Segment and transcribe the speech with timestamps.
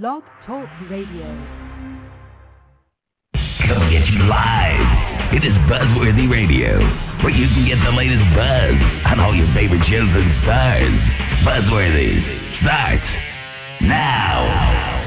[0.00, 1.28] Blog Talk Radio.
[3.68, 5.34] Coming at you live.
[5.34, 6.78] It is Buzzworthy Radio,
[7.22, 8.72] where you can get the latest buzz
[9.12, 10.96] on all your favorite shows and stars.
[11.44, 12.24] Buzzworthy
[12.62, 13.04] starts
[13.82, 15.01] now.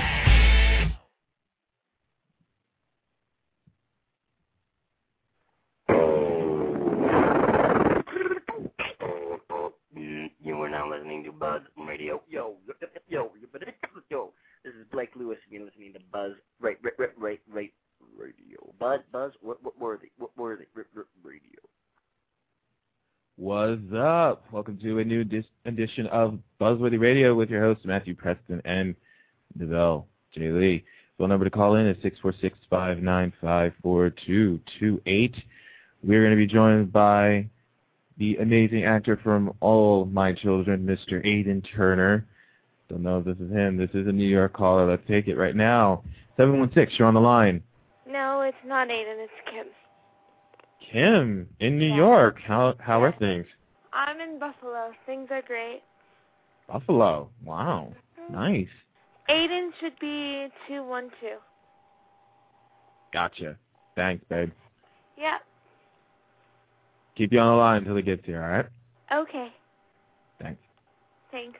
[15.65, 17.73] You're listening to Buzz right, right, right, right, right,
[18.15, 18.71] radio.
[18.79, 21.59] Buzz, Buzz, what, what worthy, what worthy, r- r- radio.
[23.37, 24.43] What's up?
[24.51, 28.95] Welcome to a new dis- edition of Buzzworthy Radio with your hosts Matthew Preston and
[29.57, 30.51] Devell J.
[30.51, 30.85] Lee.
[31.17, 35.01] Phone number to call in is six four six five nine five four two two
[35.07, 35.35] eight.
[36.03, 37.47] We're going to be joined by
[38.17, 41.25] the amazing actor from All My Children, Mr.
[41.25, 42.27] Aiden Turner.
[42.89, 43.77] Don't know if this is him.
[43.77, 44.88] This is a New York caller.
[44.88, 46.03] Let's take it right now.
[46.38, 47.63] 716, you're on the line.
[48.07, 49.23] No, it's not Aiden.
[49.23, 49.65] It's Kim.
[50.91, 51.96] Kim, in New Yeah.
[51.96, 52.40] York.
[52.46, 53.48] How how are things?
[53.91, 54.91] I'm in Buffalo.
[55.05, 55.82] Things are great.
[56.68, 57.29] Buffalo.
[57.43, 57.93] Wow.
[58.20, 58.34] Mm-hmm.
[58.34, 58.68] Nice.
[59.29, 61.41] Aiden should be 212.
[63.12, 63.57] Gotcha.
[63.96, 64.52] Thanks, babe.
[65.18, 65.38] Yeah.
[67.16, 68.66] Keep you on the line until he gets here, all right?
[69.22, 69.54] Okay.
[70.42, 70.62] Thanks.
[71.31, 71.59] Thanks.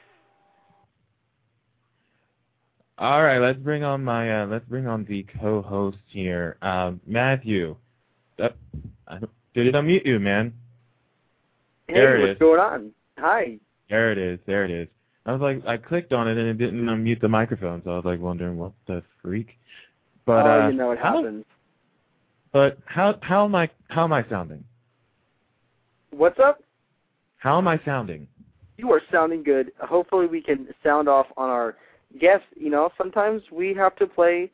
[2.98, 7.76] All right, let's bring on my uh, let's bring on the co-host here, um, Matthew.
[8.40, 8.50] Uh,
[9.54, 10.54] did it unmute you, man?
[11.88, 12.40] Hey, There it what's is.
[12.40, 12.92] going on?
[13.18, 13.58] Hi.
[13.90, 14.40] There it is.
[14.46, 14.88] There it is.
[15.26, 17.96] I was like, I clicked on it and it didn't unmute the microphone, so I
[17.96, 19.58] was like wondering what the freak.
[20.26, 21.46] But oh, uh, you know what how, happens.
[22.54, 24.64] But how how am I how am I sounding?
[26.12, 26.64] What's up?
[27.38, 28.28] How am I sounding?
[28.78, 29.72] You are sounding good.
[29.82, 31.76] Hopefully, we can sound off on our
[32.20, 32.48] guests.
[32.56, 34.52] You know, sometimes we have to play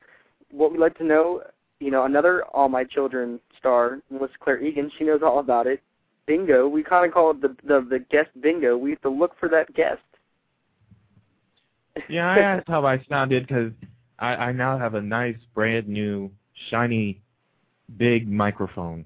[0.52, 1.44] what we like to know.
[1.80, 4.92] You know, another All My Children star was Claire Egan.
[4.98, 5.82] She knows all about it.
[6.28, 6.68] Bingo.
[6.68, 8.78] We kind of call it the, the the guest bingo.
[8.78, 10.00] We have to look for that guest.
[12.08, 13.72] Yeah, I asked how I sounded because
[14.20, 16.32] I, I now have a nice, brand new,
[16.70, 17.20] shiny,
[17.98, 19.06] big microphone,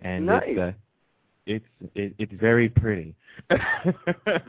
[0.00, 0.42] and Nice.
[0.48, 0.72] it's uh,
[1.46, 3.14] it's it, it's very pretty.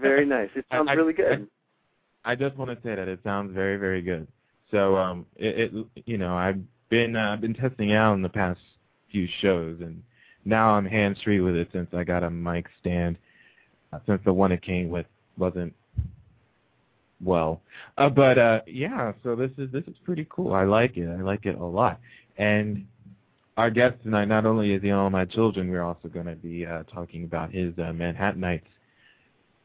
[0.01, 0.49] Very nice.
[0.55, 1.47] It sounds I- really good.
[1.47, 1.58] I
[2.35, 4.27] just want to say that it sounds very, very good.
[4.71, 6.59] So, um, it, it you know, I've
[6.89, 8.59] been uh, I've been testing out in the past
[9.11, 10.03] few shows, and
[10.45, 13.17] now I'm hands free with it since I got a mic stand.
[13.91, 15.07] Uh, since the one it came with
[15.37, 15.73] wasn't
[17.23, 17.61] well,
[17.97, 19.13] uh, but uh, yeah.
[19.23, 20.53] So this is this is pretty cool.
[20.53, 21.09] I like it.
[21.09, 21.99] I like it a lot.
[22.37, 22.85] And
[23.57, 26.65] our guest tonight, not only is he all my children, we're also going to be
[26.65, 28.61] uh, talking about his uh, Manhattanites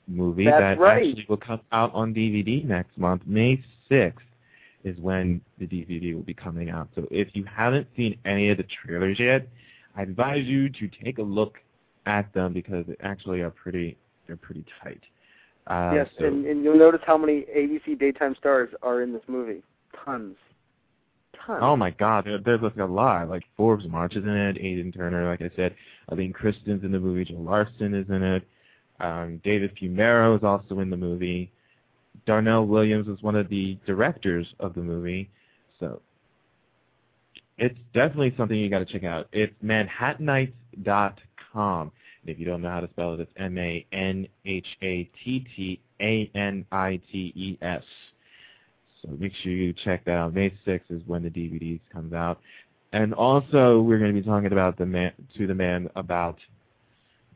[0.06, 1.08] movie That's that right.
[1.08, 3.22] actually will come out on DVD next month.
[3.26, 4.14] May 6th
[4.84, 6.88] is when the DVD will be coming out.
[6.94, 9.48] So if you haven't seen any of the trailers yet,
[9.96, 11.58] I advise you to take a look
[12.06, 15.00] at them because they actually are pretty they're pretty tight.
[15.66, 19.22] Uh, yes, so, and, and you'll notice how many ABC daytime stars are in this
[19.26, 19.62] movie.
[20.04, 20.36] Tons.
[21.46, 21.60] Tons.
[21.62, 23.28] Oh my God, there, there's like a lot.
[23.28, 25.74] Like Forbes March is in it, Aiden Turner, like I said,
[26.08, 28.46] Aline Christen's in the movie, Joe Larson is in it,
[29.00, 31.50] um, David Fumero is also in the movie.
[32.26, 35.30] Darnell Williams was one of the directors of the movie,
[35.78, 36.00] so
[37.58, 39.28] it's definitely something you got to check out.
[39.32, 41.92] It's Manhattanites.com.
[42.22, 45.08] And if you don't know how to spell it, it's M A N H A
[45.22, 47.84] T T A N I T E S.
[49.02, 50.32] So make sure you check that out.
[50.34, 52.40] May 6th is when the DVDs comes out.
[52.92, 56.38] And also, we're going to be talking about the man to the man about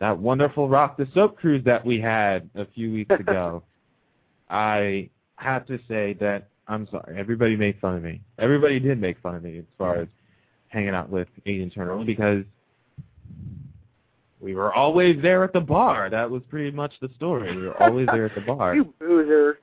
[0.01, 3.63] that wonderful Rock the Soap cruise that we had a few weeks ago.
[4.51, 7.17] I have to say that I'm sorry.
[7.19, 8.21] Everybody made fun of me.
[8.39, 10.09] Everybody did make fun of me as far as
[10.69, 12.45] hanging out with Aiden Turner because
[14.41, 16.11] we were always there at the bar.
[16.11, 17.57] That was pretty much the story.
[17.57, 18.75] We were always there at the bar.
[18.77, 19.61] You boozer.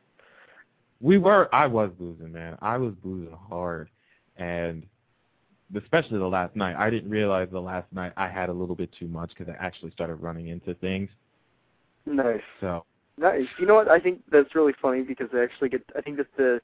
[1.01, 1.53] We were.
[1.53, 2.57] I was boozing, man.
[2.61, 3.89] I was boozing hard,
[4.37, 4.85] and
[5.75, 6.75] especially the last night.
[6.77, 9.63] I didn't realize the last night I had a little bit too much because I
[9.63, 11.09] actually started running into things.
[12.05, 12.41] Nice.
[12.59, 12.85] So
[13.17, 13.47] Nice.
[13.59, 13.89] You know what?
[13.89, 15.83] I think that's really funny because I actually get.
[15.95, 16.59] I think that's the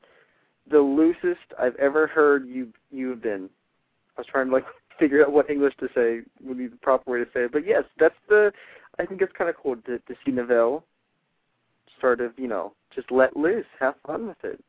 [0.69, 3.49] the loosest I've ever heard you you have been.
[4.17, 4.65] I was trying to like
[4.99, 7.65] figure out what English to say would be the proper way to say it, but
[7.65, 8.51] yes, that's the.
[8.99, 10.83] I think it's kind of cool to to see Neville
[12.01, 14.61] sort of you know just let loose, have fun with it.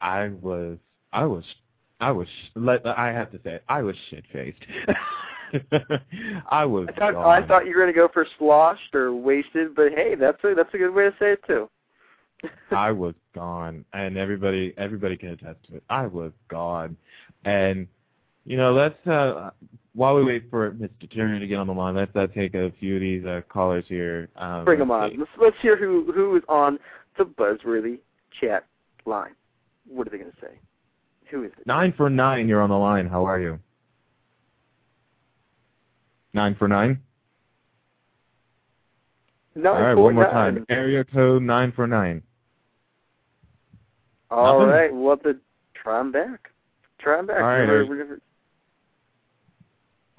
[0.00, 0.78] I was.
[1.12, 1.44] I was.
[2.04, 2.28] I was.
[2.54, 3.64] Let I have to say it.
[3.66, 4.58] I was shit faced.
[6.50, 6.86] I was.
[6.90, 10.36] I thought I thought you were gonna go for sloshed or wasted, but hey, that's
[10.44, 11.70] a that's a good way to say it too.
[12.76, 15.84] I was gone, and everybody everybody can attest to it.
[15.88, 16.94] I was gone,
[17.46, 17.88] and
[18.44, 19.48] you know, let's uh,
[19.94, 21.10] while we wait for Mr.
[21.10, 23.86] Turner to get on the line, let's uh, take a few of these uh, callers
[23.88, 24.28] here.
[24.36, 25.18] Um, Bring them on.
[25.18, 26.78] Let's, let's hear who who is on
[27.16, 27.98] the Buzzworthy
[28.42, 28.66] chat
[29.06, 29.34] line.
[29.88, 30.58] What are they going to say?
[31.34, 31.66] Who is it?
[31.66, 33.08] Nine for nine, you're on the line.
[33.08, 33.58] How are you?
[36.32, 37.00] Nine for nine.
[39.56, 40.54] Nine All right, one more nine.
[40.54, 40.66] time.
[40.68, 42.22] Area code nine for nine.
[44.30, 44.70] All Nothing?
[44.72, 45.16] right, we'll
[45.74, 46.50] try them back.
[47.00, 47.38] Try them back.
[47.38, 47.68] All right.
[47.68, 48.18] We're, we're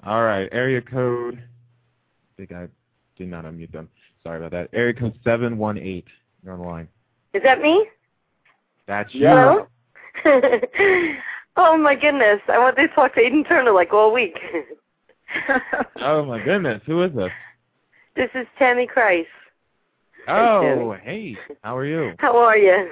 [0.04, 0.50] All right.
[0.52, 1.38] area code.
[1.38, 2.68] I think I
[3.16, 3.88] did not unmute them.
[4.22, 4.68] Sorry about that.
[4.76, 6.06] Area code seven one eight.
[6.44, 6.88] You're on the line.
[7.32, 7.86] Is that me?
[8.86, 9.26] That's you.
[9.26, 9.66] Hello?
[11.56, 12.40] oh my goodness.
[12.48, 14.38] I want to talk to Aiden Turner like all week.
[16.00, 17.30] Oh my goodness, who is this?
[18.14, 19.28] this is Tammy Christ.
[20.28, 22.12] Oh, hey, how are you?
[22.18, 22.88] How are you?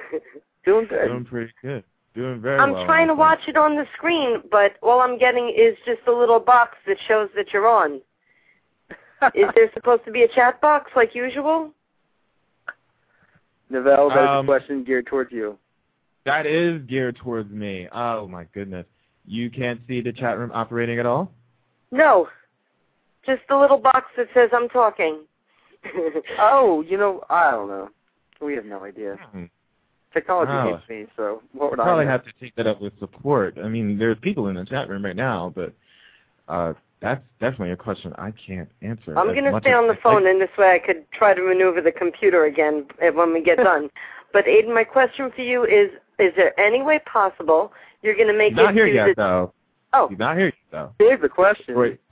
[0.65, 1.07] Doing good.
[1.07, 1.83] Doing pretty good.
[2.13, 2.85] Doing very I'm well.
[2.85, 6.39] trying to watch it on the screen, but all I'm getting is just a little
[6.39, 8.01] box that shows that you're on.
[9.33, 11.71] Is there supposed to be a chat box like usual?
[13.71, 15.57] Novell, that is Um, a question geared towards you.
[16.25, 17.87] That is geared towards me.
[17.91, 18.85] Oh my goodness.
[19.27, 21.31] You can't see the chat room operating at all?
[21.91, 22.27] No.
[23.25, 25.19] Just the little box that says I'm talking.
[26.39, 27.89] Oh, you know, I don't know.
[28.41, 29.17] We have no idea.
[29.31, 29.43] Hmm.
[30.13, 30.77] Technology Oh.
[30.77, 33.55] hates me, so what would We'll I probably have to take that up with support.
[33.63, 35.73] I mean, there's people in the chat room right now, but
[36.47, 39.15] uh, that's definitely a question I can't answer.
[39.17, 41.35] I'm going to stay on the I'd phone, like- and this way I could try
[41.35, 43.89] to maneuver the computer again eh, when we get done.
[44.33, 48.37] But Aiden, my question for you is: Is there any way possible you're going to
[48.37, 49.13] make He's not it here to yet, the?
[49.17, 49.53] though.
[49.93, 50.91] Oh, He's not here yet, though.
[50.99, 51.75] Here's the question.
[51.77, 51.99] Wait.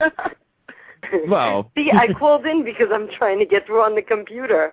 [1.28, 1.70] Well.
[1.76, 4.72] see, I called in because I'm trying to get through on the computer.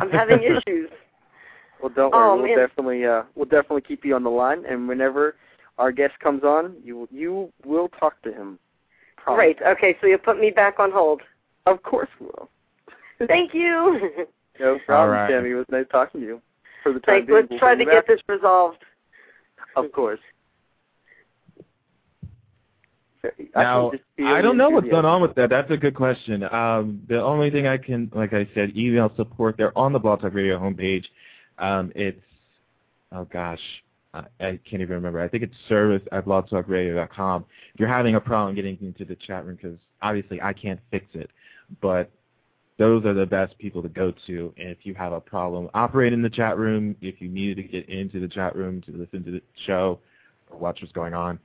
[0.00, 0.90] I'm having issues.
[1.80, 2.48] well, don't Oh, worry.
[2.50, 2.56] man.
[2.58, 5.36] We'll definitely, uh, we'll definitely keep you on the line, and whenever
[5.78, 8.58] our guest comes on, you you will talk to him.
[9.16, 9.38] Promise.
[9.38, 9.58] Great.
[9.64, 11.22] Okay, so you'll put me back on hold.
[11.66, 12.48] Of course we will.
[13.28, 14.10] Thank you.
[14.60, 15.28] No problem, right.
[15.28, 15.50] Tammy.
[15.50, 16.42] It was nice talking to you.
[16.84, 17.26] For the time Thanks.
[17.26, 18.84] being, Let's we'll try to you get this resolved.
[19.74, 20.20] Of course.
[23.56, 25.48] Now, can I don't know what's going on with that.
[25.48, 26.44] That's a good question.
[26.44, 29.56] Um, the only thing I can, like I said, email support.
[29.56, 31.06] They're on the Blog Talk Radio homepage.
[31.58, 32.20] Um, it's,
[33.12, 33.60] oh gosh,
[34.12, 35.20] I, I can't even remember.
[35.22, 37.46] I think it's service at blogtalkradio.com.
[37.72, 41.06] If you're having a problem getting into the chat room, because obviously I can't fix
[41.14, 41.30] it,
[41.80, 42.10] but
[42.78, 46.18] those are the best people to go to and if you have a problem operating
[46.18, 49.24] in the chat room, if you needed to get into the chat room to listen
[49.24, 49.98] to the show
[50.50, 51.38] or watch what's going on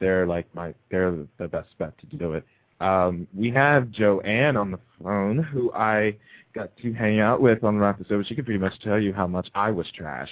[0.00, 2.44] they're like my they're the best bet to do it.
[2.80, 6.16] Um, we have Joanne on the phone, who I
[6.54, 8.26] got to hang out with on the Rock the episode.
[8.26, 10.28] She could pretty much tell you how much I was trashed.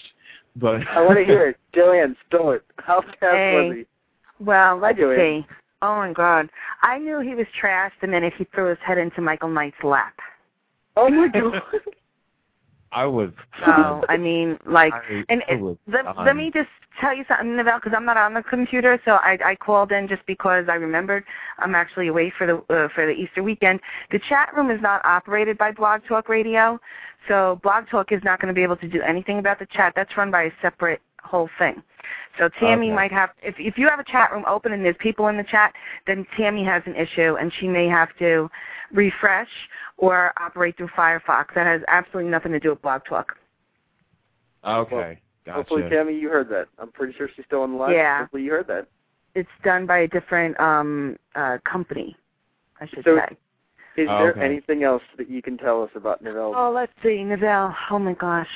[0.54, 1.56] But I want to hear it.
[1.74, 2.64] Joanne, spill it.
[2.78, 3.54] How fast Hey.
[3.68, 3.86] was he?
[4.44, 5.44] Well, let's Joanne.
[5.44, 5.46] see.
[5.82, 6.48] Oh my God,
[6.82, 10.14] I knew he was trashed the minute he threw his head into Michael Knight's lap.
[10.96, 11.62] Oh my god.
[12.92, 13.30] I was.
[13.64, 16.24] So I mean, like, I, and it, let, done.
[16.24, 19.38] let me just tell you something about because I'm not on the computer, so I,
[19.44, 21.24] I called in just because I remembered
[21.58, 23.80] I'm actually away for the uh, for the Easter weekend.
[24.12, 26.80] The chat room is not operated by Blog Talk Radio,
[27.28, 29.92] so Blog Talk is not going to be able to do anything about the chat.
[29.94, 31.82] That's run by a separate whole thing.
[32.38, 32.94] So Tammy Okay.
[32.94, 35.44] might have if if you have a chat room open and there's people in the
[35.44, 35.72] chat,
[36.06, 38.50] then Tammy has an issue and she may have to
[38.92, 39.48] refresh
[39.96, 41.46] or operate through Firefox.
[41.54, 43.36] That has absolutely nothing to do with Blog Talk.
[44.64, 45.56] Okay, gotcha.
[45.56, 46.68] Hopefully, Tammy, you heard that.
[46.78, 47.92] I'm pretty sure she's still on the line.
[47.94, 48.20] Yeah.
[48.20, 48.86] Hopefully, you heard that.
[49.34, 52.16] It's done by a different um uh company,
[52.80, 53.36] I should So- say.
[53.96, 54.44] Is Oh, there okay.
[54.44, 56.52] anything else that you can tell us about Novell?
[56.54, 57.74] Oh, let's see, Neville.
[57.90, 58.46] Oh my gosh.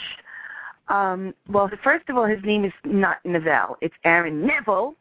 [0.91, 3.77] Um, well, first of all, his name is not Neville.
[3.81, 4.95] It's Aaron Neville.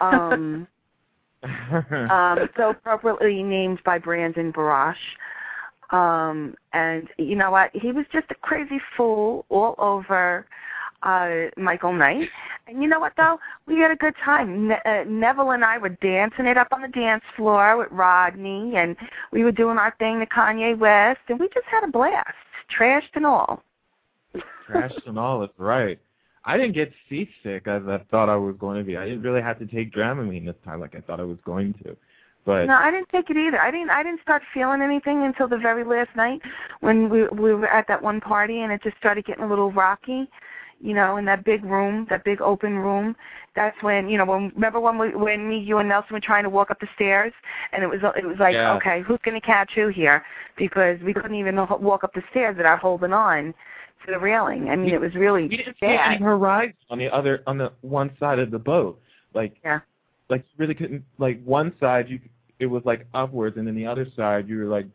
[0.00, 0.66] Um,
[1.42, 4.94] um, so appropriately named by Brandon Barash.
[5.90, 7.70] Um, and you know what?
[7.74, 10.46] He was just a crazy fool all over
[11.02, 12.28] uh, Michael Knight.
[12.66, 13.38] And you know what though?
[13.66, 14.68] We had a good time.
[14.68, 18.76] Ne- uh, Neville and I were dancing it up on the dance floor with Rodney,
[18.76, 18.96] and
[19.32, 22.28] we were doing our thing to Kanye West, and we just had a blast,
[22.78, 23.62] trashed and all.
[24.68, 25.98] Trashed and all, that's right.
[26.44, 28.96] I didn't get seasick as I thought I was going to be.
[28.96, 31.74] I didn't really have to take Dramamine this time like I thought I was going
[31.84, 31.96] to.
[32.46, 33.60] But No, I didn't take it either.
[33.60, 33.90] I didn't.
[33.90, 36.40] I didn't start feeling anything until the very last night
[36.80, 39.70] when we we were at that one party, and it just started getting a little
[39.70, 40.26] rocky.
[40.80, 43.16] You know, in that big room, that big open room.
[43.54, 44.24] That's when you know.
[44.24, 46.88] When remember when we when me, you, and Nelson were trying to walk up the
[46.94, 47.32] stairs,
[47.72, 48.74] and it was it was like, Yeah.
[48.76, 50.24] okay, who's going to catch who here?
[50.56, 53.52] Because we couldn't even walk up the stairs without holding on.
[54.08, 54.70] To the railing.
[54.70, 56.14] I mean, it was really We didn't see bad.
[56.16, 59.00] any horizon on the other on the one side of the boat.
[59.34, 59.80] Like Yeah.
[60.28, 62.18] like you really couldn't like one side you
[62.58, 64.86] it was like upwards and then the other side you were like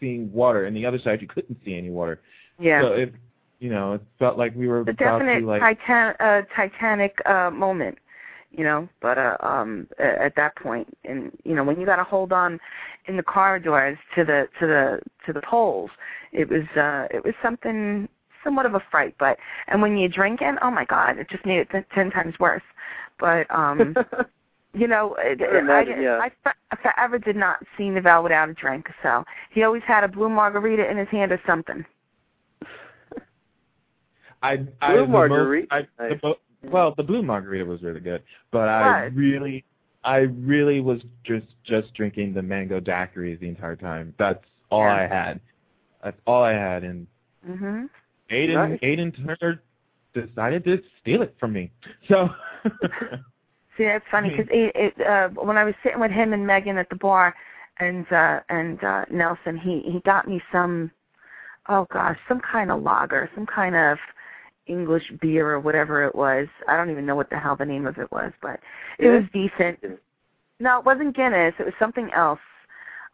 [0.00, 2.20] seeing water and the other side you couldn't see any water.
[2.58, 2.82] Yeah.
[2.82, 3.14] So it
[3.60, 7.50] you know, it felt like we were a definite to like titan- uh, Titanic uh,
[7.50, 7.98] moment,
[8.50, 8.88] you know.
[9.02, 12.58] But uh, um, at that point, and you know, when you got to hold on
[13.06, 15.90] in the corridors to the to the to the poles,
[16.32, 18.08] it was uh, it was something
[18.44, 19.14] somewhat of a fright.
[19.18, 22.10] But and when you drink drinking, oh my God, it just made it t- ten
[22.10, 22.62] times worse.
[23.18, 23.94] But um,
[24.74, 26.28] you know, it, I imagine, I, yeah.
[26.44, 28.86] I, I forever did not see Neville without a drink.
[29.02, 31.84] So he always had a blue margarita in his hand or something.
[34.42, 35.66] I I Blue margarita?
[35.70, 36.20] Most, I, the Nice.
[36.22, 36.38] mo-
[36.70, 39.64] well, the blue margarita was really good, but I really
[40.04, 44.14] I really was just just drinking the mango daiquiris the entire time.
[44.18, 44.94] That's all Yeah.
[44.94, 45.40] I had.
[46.02, 47.06] That's all I had and
[47.46, 47.88] Mhm.
[48.30, 48.80] Aiden Nice.
[48.80, 49.62] Aiden Turner
[50.14, 51.70] decided to steal it from me.
[52.08, 52.28] So
[53.76, 56.76] See, that's funny because it, it, uh, when I was sitting with him and Megan
[56.78, 57.34] at the bar,
[57.78, 60.90] and uh, and uh, Nelson, he he got me some,
[61.68, 63.96] oh gosh, some kind of lager, some kind of
[64.66, 66.46] English beer or whatever it was.
[66.68, 68.60] I don't even know what the hell the name of it was, but
[68.98, 69.78] it was decent.
[70.58, 71.54] No, it wasn't Guinness.
[71.58, 72.38] It was something else.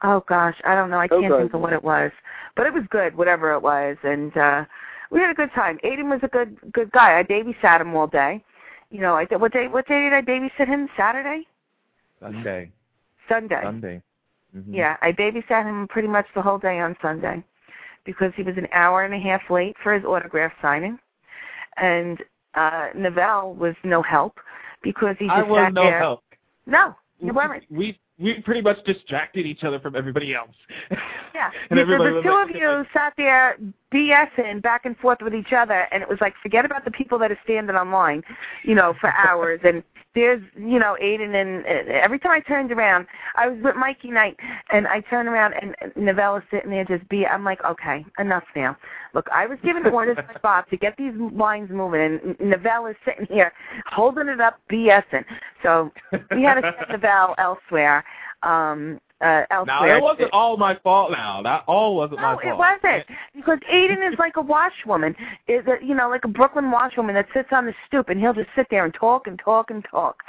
[0.02, 0.99] Oh gosh, I don't know.
[0.99, 2.11] I Oh, can't think of what it was,
[2.56, 4.64] but it was good, whatever it was, and uh
[5.10, 5.78] we had a good time.
[5.84, 7.18] Aiden was a good good guy.
[7.18, 8.42] I babysat him all day.
[8.90, 9.68] You know, I did, what day?
[9.68, 10.88] What day did I babysit him?
[10.96, 11.46] Saturday,
[12.20, 12.70] Sunday.
[13.28, 13.60] Sunday.
[13.62, 14.02] Sunday.
[14.56, 14.64] Mhm.
[14.68, 17.42] Yeah, I babysat him pretty much the whole day on Sunday
[18.04, 20.98] because he was an hour and a half late for his autograph signing,
[21.76, 22.22] and
[22.54, 24.38] uh Novell was no help
[24.82, 25.98] because he just I was sat no there.
[25.98, 26.25] help.
[26.66, 27.64] No, you weren't.
[27.70, 30.54] We we pretty much distracted each other from everybody else.
[31.34, 31.50] Yeah.
[31.70, 33.58] and so the two of you sat there
[33.96, 37.18] BSing back and forth with each other, and it was like, forget about the people
[37.18, 38.22] that are standing online,
[38.62, 39.60] you know, for hours.
[39.64, 39.82] and
[40.14, 44.10] there's, you know, Aiden, and and every time I turned around, I was with Mikey
[44.10, 44.36] Knight,
[44.72, 47.26] and I turned around, and Novella sitting there just be.
[47.26, 48.76] I'm like, okay, enough now.
[49.14, 52.96] Look, I was giving orders by Bob to get these lines moving, and Novella is
[53.04, 53.52] sitting here
[53.86, 55.24] holding it up, BSing.
[55.62, 55.92] So
[56.30, 58.02] we had to send Novell elsewhere.
[58.42, 59.94] Um, uh, Now elsewhere.
[59.94, 61.11] that wasn't all my fault.
[61.11, 62.44] Now that all wasn't my fault.
[62.44, 63.04] No, it wasn't
[63.35, 65.14] because Aiden is like a washwoman,
[65.49, 68.35] is a, you know, like a Brooklyn washwoman that sits on the stoop and he'll
[68.35, 70.23] just sit there and talk and talk and talk.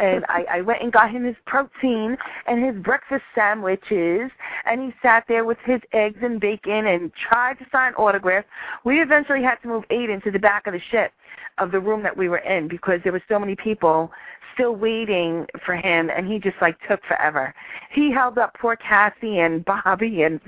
[0.00, 4.30] And I, I went and got him his protein and his breakfast sandwiches,
[4.64, 8.48] and he sat there with his eggs and bacon and tried to sign autographs.
[8.84, 11.12] We eventually had to move Aiden to the back of the ship
[11.58, 14.10] of the room that we were in because there were so many people
[14.54, 17.54] still waiting for him and he just like took forever.
[17.92, 20.40] He held up poor Cassie and Bobby and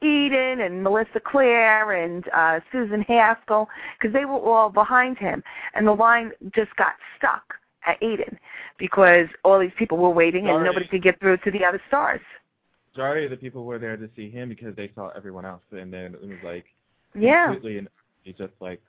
[0.00, 5.42] Eden and Melissa Claire and uh Susan Haskell because they were all behind him
[5.74, 7.54] and the line just got stuck
[7.86, 8.38] at Eden
[8.78, 12.20] because all these people were waiting and nobody could get through to the other stars.
[12.92, 15.92] Majority of the people were there to see him because they saw everyone else, and
[15.92, 16.66] then it was like
[17.14, 17.46] Yeah.
[17.46, 17.88] completely, and
[18.24, 18.82] it just like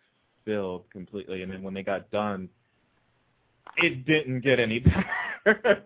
[0.45, 1.41] filled completely.
[1.41, 2.49] And then when they got done,
[3.77, 5.05] it didn't get any better.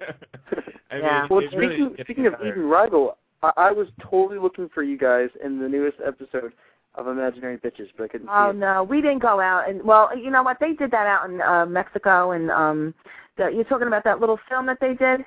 [0.92, 1.24] I Yeah.
[1.26, 2.48] it- Well, it really speaking, didn't speaking of better.
[2.48, 6.54] Eden Riegel, I, I was totally looking for you guys in the newest episode
[6.96, 8.64] of Imaginary Bitches, but I couldn't Oh see it.
[8.64, 10.58] Oh no, we didn't go out and well, you know what?
[10.60, 12.94] They did that out in uh Mexico and um
[13.38, 15.24] the, you're talking about that little film that they did?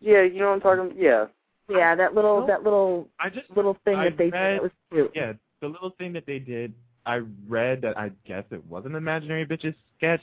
[0.00, 0.84] Yeah, you know what I'm talking.
[0.92, 0.96] About?
[0.96, 1.26] Yeah,
[1.68, 2.46] Yeah, that little No.
[2.46, 4.54] that little I just little thing I that they did.
[4.56, 5.10] It was cute.
[5.14, 6.72] yeah, the little thing that they did,
[7.04, 10.22] I read that I guess it was an Imaginary Bitches sketch,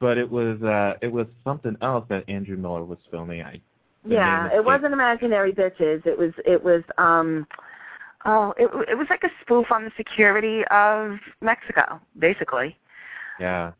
[0.00, 3.42] but it was uh it was something else that Andrew Miller was filming.
[3.42, 3.60] I
[4.04, 6.04] Yeah, it wasn't imaginary bitches.
[6.06, 7.46] It was it was um
[8.24, 12.76] oh, it it was like a spoof on the security of Mexico, basically.
[13.38, 13.72] Yeah.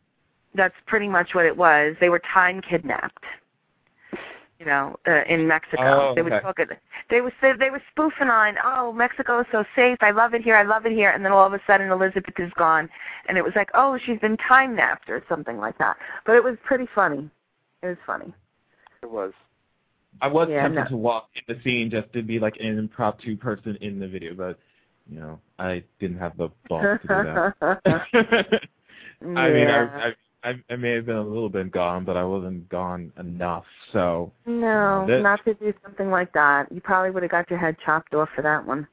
[0.54, 1.96] That's pretty much what it was.
[2.00, 3.24] They were time kidnapped.
[4.60, 6.10] You know, uh, in Mexico.
[6.10, 6.42] Oh, they were okay.
[6.42, 6.66] talking
[7.08, 9.96] they were they were spoofing on, "Oh, Mexico is so safe.
[10.02, 10.54] I love it here.
[10.54, 12.86] I love it here." And then all of a sudden Elizabeth is gone
[13.26, 16.44] and it was like, "Oh, she's been time napped or something like that." But it
[16.44, 17.30] was pretty funny.
[17.82, 18.34] It was funny.
[19.02, 19.32] it was.
[20.20, 20.88] I was Yeah, tempted no.
[20.90, 24.34] to walk in the scene just to be like an impromptu person in the video,
[24.34, 24.58] but
[25.10, 27.80] you know, I didn't have the balls to do that.
[29.22, 32.24] I mean, I, I I I may have been a little bit gone, but I
[32.24, 33.64] wasn't gone enough.
[33.92, 36.70] So No, That- not to do something like that.
[36.72, 38.86] You probably would have got your head chopped off for that one.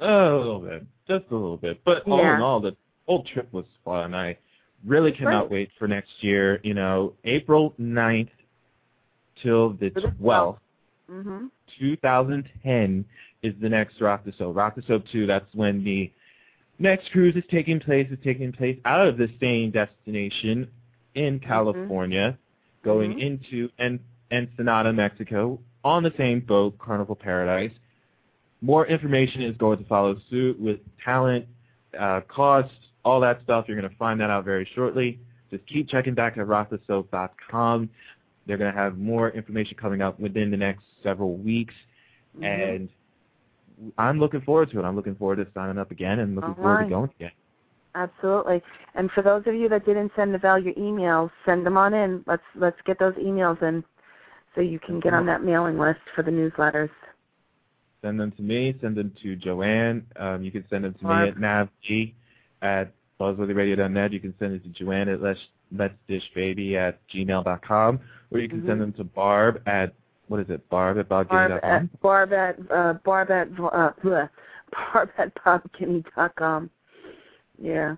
[0.00, 1.80] a little bit, just a little bit.
[1.84, 2.36] But all Yeah.
[2.36, 2.76] in all, the
[3.06, 4.14] whole trip was fun.
[4.14, 4.36] I
[4.86, 5.50] really cannot Great.
[5.50, 6.60] wait for next year.
[6.62, 8.30] You know, April 9th
[9.42, 10.60] till the the 12th.
[11.10, 11.50] Mhm.
[11.80, 13.04] 2010
[13.42, 14.54] is the next Rock the Soap.
[14.56, 16.12] Rock the Soap 2, that's when the
[16.78, 20.68] next cruise is taking place is taking place out of the same destination
[21.14, 22.38] in California,
[22.82, 23.20] going Mhm.
[23.20, 27.72] into en- Ensenada, Mexico, on the same boat, Carnival Paradise.
[28.60, 31.46] More information is going to follow suit with talent,
[31.98, 33.66] uh, costs, all that stuff.
[33.68, 35.18] You're going to find that out very shortly.
[35.50, 37.88] Just keep checking back at rockthesoap.com.
[38.46, 41.74] They're going to have more information coming up within the next several weeks,
[42.38, 42.44] Mhm.
[42.44, 42.88] and
[43.96, 44.84] I'm looking forward to it.
[44.84, 46.84] I'm looking forward to signing up again and looking All forward right.
[46.84, 47.32] to going again.
[47.94, 48.62] Absolutely.
[48.94, 52.22] And for those of you that didn't send Val your emails, send them on in.
[52.26, 53.82] Let's let's get those emails in
[54.54, 56.90] so you can get on that mailing list for the newsletters.
[58.02, 58.76] Send them to me.
[58.80, 60.06] Send them to Joanne.
[60.16, 61.22] Um, you can send them to Barb.
[61.22, 62.14] me at navg
[62.62, 64.12] at buzzworthyradio.net.
[64.12, 65.40] You can send it to Joanne at let's,
[65.76, 68.00] let's dish baby at gmail.com.
[68.30, 68.66] Or you can Mhm.
[68.66, 69.94] send them to Barb at,
[70.28, 71.70] what is it, Barb at Barb bobguinea.com?
[71.70, 74.28] at Barb at uh, Barb at uh, bleh,
[74.92, 76.70] Barb at bobkinney.com.
[77.60, 77.96] Yeah.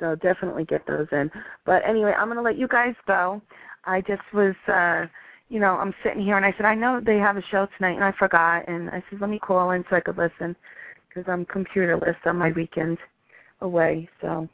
[0.00, 1.30] So definitely get those in.
[1.64, 3.40] But anyway, I'm going to let you guys go.
[3.84, 5.06] I just was, uh,
[5.48, 7.94] you know, I'm sitting here and I said, I know they have a show tonight,
[7.94, 8.66] and I forgot.
[8.68, 10.56] And I said, let me call in so I could listen
[11.08, 12.98] because I'm computerless on my weekend
[13.60, 14.08] away.
[14.20, 14.48] So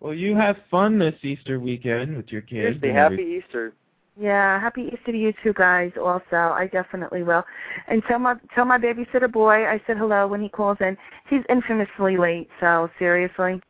[0.00, 2.80] Well, you have fun this Easter weekend with your kids.
[2.80, 3.42] Seriously, and happy everything.
[3.44, 3.72] Easter.
[4.18, 5.92] Yeah, happy Easter to you two guys.
[6.00, 7.44] Also, I definitely will.
[7.88, 10.96] And tell my tell my babysitter boy I said hello when he calls in.
[11.28, 12.48] He's infamously late.
[12.60, 13.60] So seriously.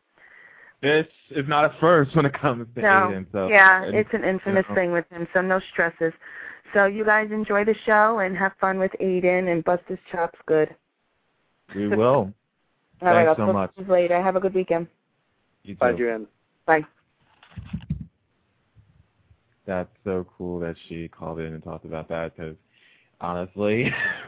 [0.81, 3.25] This is not a first when it comes to No, Aiden.
[3.31, 4.75] So yeah, and, it's an infamous know.
[4.75, 6.11] thing with him, so no stresses.
[6.73, 10.37] So you guys enjoy the show and have fun with Aiden and bust his chops
[10.45, 10.75] good.
[11.73, 12.33] we will.
[13.01, 13.75] All right, Thanks I'll so much.
[13.75, 14.21] to you later.
[14.21, 14.87] Have a good weekend.
[15.63, 15.99] You Bye, too.
[15.99, 16.27] Joanne.
[16.65, 16.81] Bye.
[19.65, 22.55] That's so cool that she called in and talked about that because
[23.21, 23.91] honestly,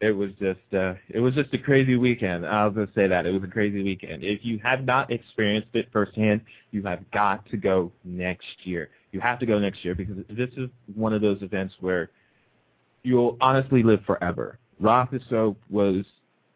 [0.00, 2.46] it was just uh, it was just a crazy weekend.
[2.46, 4.24] I'll just say that it was a crazy weekend.
[4.24, 8.88] If you have not experienced it firsthand, you have got to go next year.
[9.12, 12.10] You have to go next year because this is one of those events where
[13.02, 14.58] you'll honestly live forever.
[14.80, 16.04] Rock the Soap was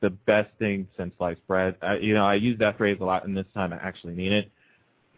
[0.00, 1.76] the best thing since sliced bread.
[1.82, 4.32] I, you know, I use that phrase a lot, and this time I actually mean
[4.32, 4.50] it.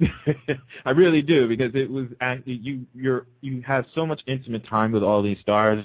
[0.85, 4.93] I really do because it was act- you you're you have so much intimate time
[4.93, 5.85] with all these stars.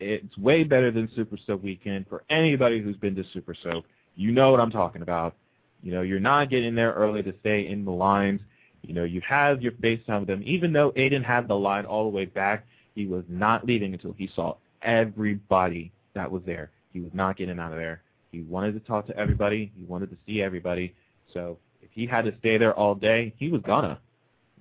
[0.00, 3.84] It's way better than Super Soap Weekend for anybody who's been to Super Soap.
[4.14, 5.34] You know what I'm talking about.
[5.82, 8.40] You know, you're not getting there early to stay in the lines.
[8.82, 10.42] You know, you have your face FaceTime with them.
[10.44, 14.12] Even though Aiden had the line all the way back, he was not leaving until
[14.12, 16.70] he saw everybody that was there.
[16.92, 18.02] He was not getting out of there.
[18.32, 19.72] He wanted to talk to everybody.
[19.76, 20.94] He wanted to see everybody.
[21.32, 23.98] So if he had to stay there all day, he was gonna.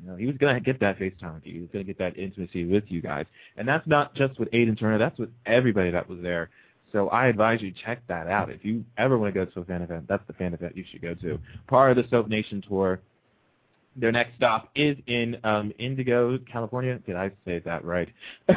[0.01, 1.53] You know, he was gonna get that FaceTime with you.
[1.53, 3.25] He was gonna get that intimacy with you guys.
[3.57, 4.97] And that's not just with Aiden Turner.
[4.97, 6.49] That's with everybody that was there.
[6.91, 8.49] So I advise you check that out.
[8.51, 10.85] If you ever want to go to a fan event, that's the fan event you
[10.89, 11.39] should go to.
[11.67, 13.01] Part of the Soap Nation tour.
[13.97, 16.99] Their next stop is in um, Indigo, California.
[17.05, 18.09] Did I say that right?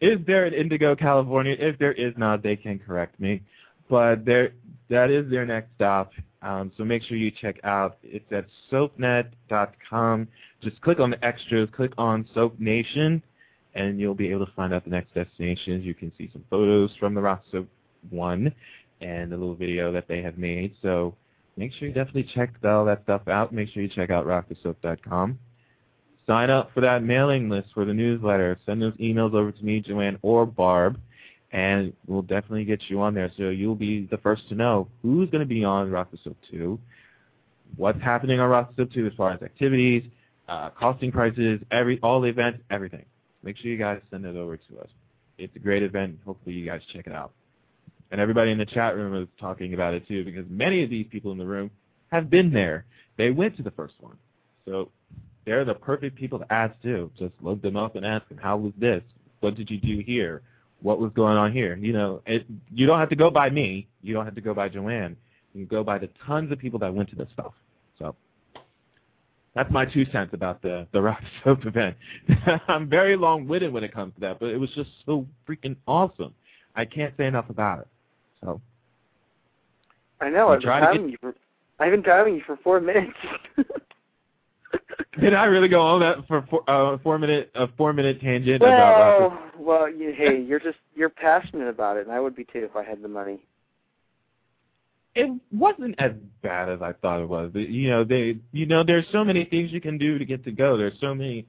[0.00, 1.56] is there an Indigo, California?
[1.58, 3.42] If there is not, they can correct me.
[3.88, 4.52] But there,
[4.90, 6.12] that is their next stop.
[6.42, 7.98] Um, so make sure you check out.
[8.02, 10.28] It's at soapnet.com.
[10.62, 13.22] Just click on the extras, click on Soap Nation,
[13.74, 15.84] and you'll be able to find out the next destinations.
[15.84, 17.68] You can see some photos from the Rock Soap
[18.10, 18.52] one
[19.00, 20.74] and a little video that they have made.
[20.82, 21.14] So
[21.56, 23.52] make sure you definitely check all that stuff out.
[23.52, 25.38] Make sure you check out rockthesoap.com.
[26.26, 28.58] Sign up for that mailing list for the newsletter.
[28.66, 31.00] Send those emails over to me, Joanne, or Barb,
[31.52, 33.30] and we'll definitely get you on there.
[33.36, 36.78] So you'll be the first to know who's going to be on Rock the 2,
[37.76, 40.04] what's happening on Rock the 2 as far as activities,
[40.48, 43.04] uh, costing prices, every all the events, everything.
[43.42, 44.88] Make sure you guys send it over to us.
[45.38, 46.18] It's a great event.
[46.24, 47.32] Hopefully you guys check it out.
[48.10, 51.06] And everybody in the chat room is talking about it too because many of these
[51.10, 51.70] people in the room
[52.10, 52.84] have been there.
[53.16, 54.16] They went to the first one.
[54.64, 54.90] So
[55.44, 57.10] they're the perfect people to ask too.
[57.18, 59.02] Just look them up and ask them, how was this?
[59.40, 60.42] What did you do here?
[60.80, 61.76] What was going on here?
[61.76, 63.88] You know, it, you don't have to go by me.
[64.02, 65.16] You don't have to go by Joanne.
[65.52, 67.52] You can go by the tons of people that went to this stuff.
[67.98, 68.14] So
[69.54, 71.96] that's my two cents about the the Rock Soap event.
[72.68, 76.32] I'm very long-winded when it comes to that, but it was just so freaking awesome.
[76.76, 77.88] I can't say enough about it.
[78.42, 78.60] So
[80.20, 80.48] I know.
[80.50, 81.34] I've been try to driving you for
[81.80, 83.16] I've been driving you for four minutes.
[85.20, 88.56] did I really go on that for four, uh, four minute a four minute tangent
[88.56, 92.34] about Rock well, well, you, hey, you're just you're passionate about it, and I would
[92.36, 93.44] be too if I had the money.
[95.14, 97.50] it wasn't as bad as I thought it was.
[97.54, 100.52] You know, they, you know, there's so many things you can do to get to
[100.52, 100.76] go.
[100.76, 101.46] There's so many.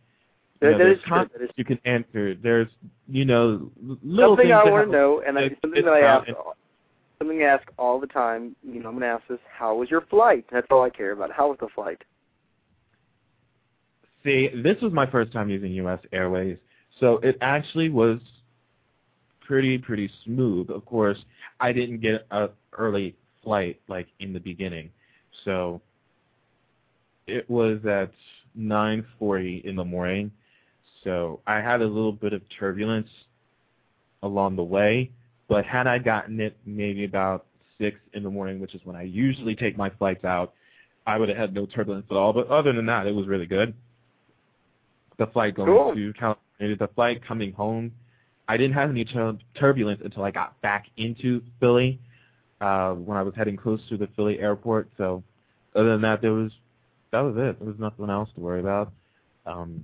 [0.61, 0.99] You know, there's.
[1.09, 2.35] That you can answer.
[2.35, 2.67] There's,
[3.07, 3.71] you know,
[4.03, 6.37] little something things I want to know, and I, something that I about- asked.
[7.19, 8.55] something I ask all the time.
[8.63, 10.45] You know, I'm going to ask this: How was your flight?
[10.51, 11.31] That's all I care about.
[11.31, 12.01] How was the flight?
[14.29, 15.97] See, this was my first time using U.S.
[16.11, 16.59] Airways,
[16.99, 18.19] so it actually was
[19.41, 20.69] pretty pretty smooth.
[20.69, 21.17] Of course,
[21.59, 24.91] I didn't get a early flight like in the beginning,
[25.45, 25.81] so
[27.25, 28.11] it was at
[28.55, 30.29] 9:40 in the morning.
[31.03, 33.09] So I had a little bit of turbulence
[34.21, 35.09] along the way,
[35.47, 37.47] but had I gotten it maybe about
[37.79, 40.53] six in the morning, which is when I usually take my flights out,
[41.07, 42.31] I would have had no turbulence at all.
[42.31, 43.73] But other than that, it was really good.
[45.19, 45.93] The flight going Cool.
[45.93, 47.91] to California, the flight coming home,
[48.47, 51.99] I didn't have any tur- turbulence until I got back into Philly
[52.61, 54.89] uh, when I was heading close to the Philly airport.
[54.97, 55.21] So
[55.75, 56.51] other than that, there was
[57.11, 57.59] that was it.
[57.59, 58.91] There was nothing else to worry about.
[59.45, 59.83] Um,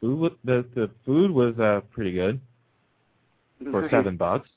[0.00, 2.40] food was, the the food was uh, pretty good
[3.70, 4.48] for seven bucks.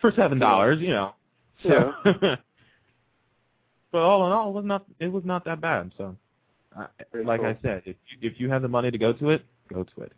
[0.00, 1.14] For seven dollars, you know.
[1.62, 5.90] So, but all in all, it was not it was not that bad.
[5.98, 6.16] So,
[7.24, 7.48] like cool.
[7.48, 10.02] I said, if you, if you have the money to go to it, go to
[10.02, 10.12] it.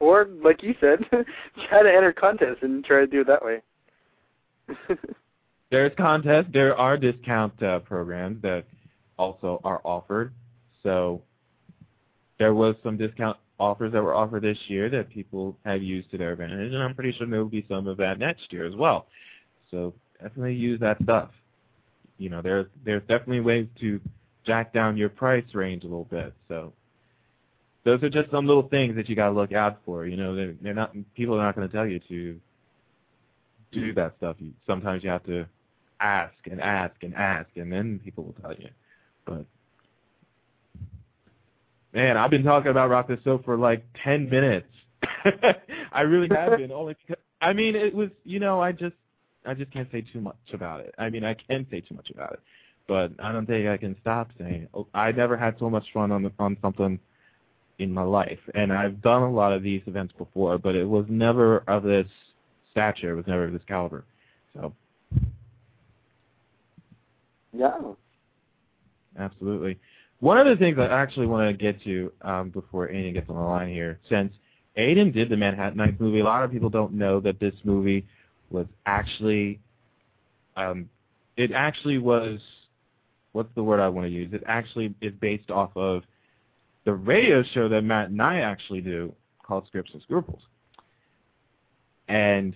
[0.00, 0.98] Or, like you said,
[1.68, 3.62] try to enter contests and try to do it that way.
[5.70, 6.48] There's contests.
[6.52, 8.64] There are discount uh, programs that
[9.18, 10.32] also are offered.
[10.82, 11.22] So
[12.38, 16.18] there was some discount offers that were offered this year that people have used to
[16.18, 18.74] their advantage, and I'm pretty sure there will be some of that next year as
[18.74, 19.06] well.
[19.70, 21.30] So definitely use that stuff.
[22.18, 24.00] You know, there's there's definitely ways to
[24.44, 26.34] jack down your price range a little bit.
[26.48, 26.72] So
[27.84, 30.06] those are just some little things that you got to look out for.
[30.06, 32.40] You know, they're, they're not people are not going to tell you to
[33.72, 33.94] do mm-hmm.
[33.98, 34.36] that stuff.
[34.38, 35.46] You, sometimes you have to
[36.00, 38.68] ask and ask and ask, and then people will tell you.
[39.24, 39.44] But
[41.92, 44.68] man, I've been talking about Rock the Soap for like ten minutes.
[45.92, 46.72] I really have been.
[46.72, 48.96] Only because I mean, it was you know I just
[49.44, 50.94] I just can't say too much about it.
[50.98, 52.40] I mean, I can say too much about it,
[52.86, 54.68] but I don't think I can stop saying.
[54.74, 56.98] Oh, I never had so much fun on on something
[57.78, 61.06] in my life, and I've done a lot of these events before, but it was
[61.08, 62.06] never of this
[62.70, 63.12] stature.
[63.12, 64.04] It was never of this caliber.
[64.54, 64.72] So
[67.56, 67.78] yeah.
[69.18, 69.78] Absolutely.
[70.20, 73.36] One of the things I actually want to get to um, before Aiden gets on
[73.36, 74.32] the line here, since
[74.76, 78.04] Aiden did the Manhattanites movie, a lot of people don't know that this movie
[78.50, 79.60] was actually,
[80.56, 80.88] um,
[81.36, 82.40] it actually was,
[83.34, 84.32] what's the word I want to use?
[84.32, 86.04] It actually is based off of
[86.84, 89.12] the radio show that Matt and I actually do
[89.44, 90.40] called Scripts and Scruples.
[92.08, 92.54] And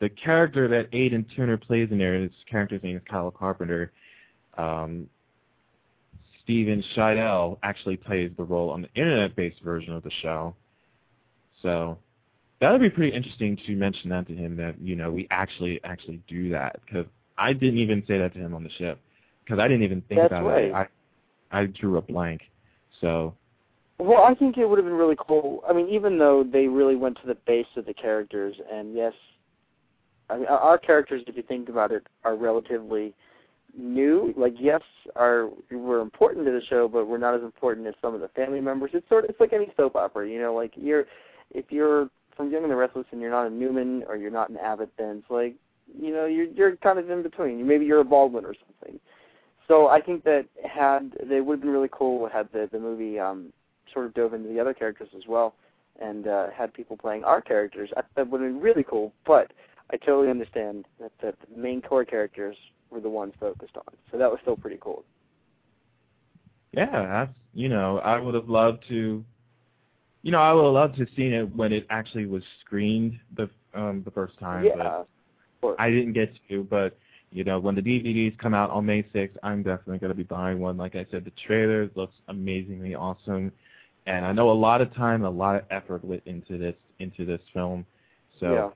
[0.00, 3.92] the character that Aiden Turner plays in there, his character's name is Kyle Carpenter.
[4.56, 5.08] Um,
[6.42, 10.54] Steven Scheidel actually plays the role on the internet-based version of the show.
[11.62, 11.98] So
[12.60, 15.80] that would be pretty interesting to mention that to him that you know we actually
[15.84, 17.06] actually do that because
[17.38, 19.00] I didn't even say that to him on the ship
[19.44, 20.64] because I didn't even think That's about right.
[20.64, 20.74] it.
[20.74, 20.86] I
[21.50, 22.42] I drew a blank.
[23.00, 23.34] So
[23.98, 25.62] Well, I think it would have been really cool.
[25.68, 29.12] I mean, even though they really went to the base of the characters, and yes,
[30.30, 33.14] I mean, our- our characters, if you think about it, are relatively
[33.76, 34.32] new.
[34.36, 34.82] Like, yes,
[35.16, 38.28] are were important to the show, but we're not as important as some of the
[38.28, 38.90] family members.
[38.94, 40.54] It's sort of it's like any soap opera, you know.
[40.54, 41.06] Like you're,
[41.50, 44.50] if you're from Young and the Restless and you're not a Newman or you're not
[44.50, 45.54] an Abbott, then it's like,
[45.98, 47.66] you know, you're you're kind of in between.
[47.66, 48.98] Maybe you're a Baldwin or something.
[49.72, 53.18] So I think that had they would have been really cool had the the movie
[53.18, 53.54] um
[53.90, 55.54] sort of dove into the other characters as well
[55.98, 57.88] and uh, had people playing our characters.
[57.96, 59.14] I, that would have been really cool.
[59.26, 59.54] But
[59.90, 62.54] I totally understand that, that the main core characters
[62.90, 63.94] were the ones focused on.
[64.10, 65.04] So that was still pretty cool.
[66.72, 69.24] yeah, that's you know I would have loved to.
[70.20, 73.18] You know, I would have loved to have seen it when it actually was screened
[73.38, 74.66] the um, the first time.
[74.66, 74.74] yeah.
[74.76, 75.06] But of
[75.62, 75.76] course.
[75.78, 76.98] I didn't get to, but
[77.32, 80.22] you know, when the DVDs come out on May 6th, I'm definitely going to be
[80.22, 80.76] buying one.
[80.76, 83.50] Like I said, the trailer looks amazingly awesome,
[84.06, 87.24] and I know a lot of time, a lot of effort went into this into
[87.24, 87.84] this film.
[88.38, 88.70] So yeah.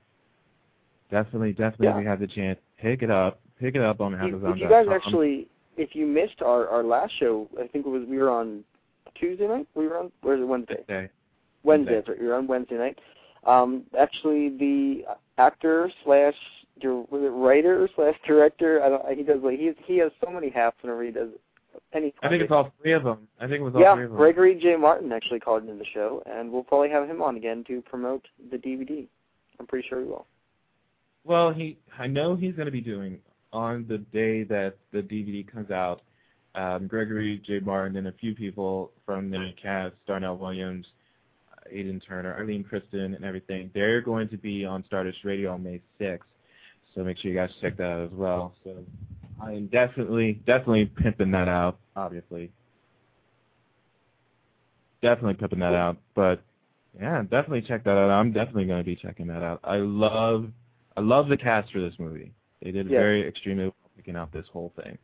[1.11, 1.97] definitely, definitely, Yeah.
[1.97, 2.59] we have the chance.
[2.79, 4.51] Pick it up, pick it up on If, Amazon.
[4.53, 8.03] if you guys actually, if you missed our our last show, I think it was
[8.07, 8.63] we were on
[9.15, 9.67] Tuesday night.
[9.75, 10.47] We were on, is it Wednesday?
[10.47, 11.09] Wednesday.
[11.63, 11.93] Wednesday.
[11.93, 12.11] Wednesday.
[12.11, 12.21] Right.
[12.21, 12.99] We were on Wednesday night.
[13.45, 15.03] Um, actually, the
[15.37, 16.35] actor slash
[16.81, 18.83] dir- was it writer slash director?
[18.83, 19.17] I don't.
[19.17, 21.29] He does like he he has so many hats whenever he does
[21.93, 22.13] any.
[22.21, 23.27] I think it's all three of them.
[23.39, 24.17] I think it was all yeah, three of them.
[24.17, 24.75] Gregory J.
[24.75, 28.25] Martin actually called into the show, and we'll probably have him on again to promote
[28.51, 29.07] the DVD.
[29.59, 30.27] I'm pretty sure we will.
[31.23, 33.19] Well, he I know he's going to be doing
[33.53, 36.01] on the day that the DVD comes out.
[36.55, 37.59] Um, Gregory J.
[37.59, 40.87] Martin and a few people from the cast, Darnell Williams,
[41.73, 43.69] Aiden Turner, Arlene Kristen, and everything.
[43.73, 46.19] They're going to be on Stardust Radio on May 6th.
[46.95, 48.53] So make sure you guys check that out as well.
[48.63, 48.75] So
[49.41, 52.51] I am definitely definitely pimping that out, obviously.
[55.01, 55.97] Definitely pimping that out.
[56.15, 56.41] But
[56.99, 58.09] yeah, definitely check that out.
[58.09, 59.59] I'm definitely going to be checking that out.
[59.63, 60.47] I love
[60.95, 62.31] I love the cast for this movie.
[62.63, 62.97] They did Yeah.
[62.99, 64.97] very extremely well picking out this whole thing.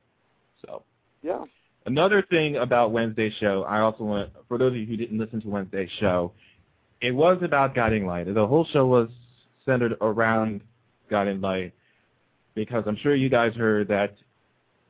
[0.65, 0.84] So
[1.21, 1.45] Yeah.
[1.86, 5.41] Another thing about Wednesday's show, I also want, for those of you who didn't listen
[5.41, 6.32] to Wednesday's show,
[7.04, 8.34] it was about Guiding Light.
[8.34, 9.10] The whole show was
[9.66, 10.62] centered around
[11.10, 11.74] Guiding Light
[12.56, 14.16] because I'm sure you guys heard that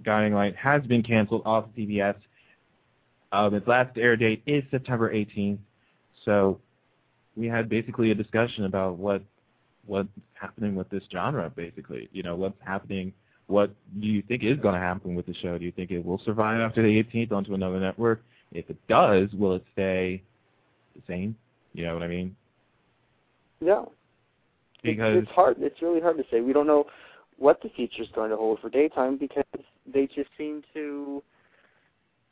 [0.03, 2.15] Guiding Light has been canceled off CBS.
[3.31, 5.57] Um, its last air date is September 18th.
[6.23, 6.59] So
[7.35, 9.23] we had basically a discussion about what
[9.85, 12.07] what's happening with this genre, basically.
[12.13, 13.11] You know, what's happening
[13.47, 15.57] what do you think is going to happen with the show?
[15.57, 18.23] Do you think it will survive after the 18th onto another network?
[18.51, 20.23] If it does, will it stay
[20.95, 21.35] the same?
[21.73, 22.35] You know what I mean?
[23.61, 23.81] Yeah.
[23.81, 23.91] It's-
[24.83, 25.57] Because it's hard.
[25.59, 26.41] It's really hard to say.
[26.41, 26.85] We don't know
[27.37, 29.43] what the future's going to hold for daytime because
[29.91, 31.23] they just seem to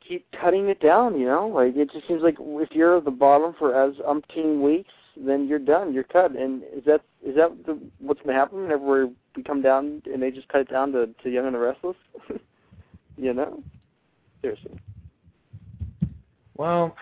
[0.06, 1.18] keep cutting it down.
[1.18, 4.60] You know, like it just seems like if you're at the bottom for as umpteen
[4.60, 5.92] weeks, then you're done.
[5.92, 6.32] You're cut.
[6.36, 10.22] And is that is that the, what's going to happen whenever we come down and
[10.22, 11.96] they just cut it down to to Young and the Restless?
[13.16, 13.62] you know,
[14.40, 14.78] seriously.
[16.56, 16.94] well,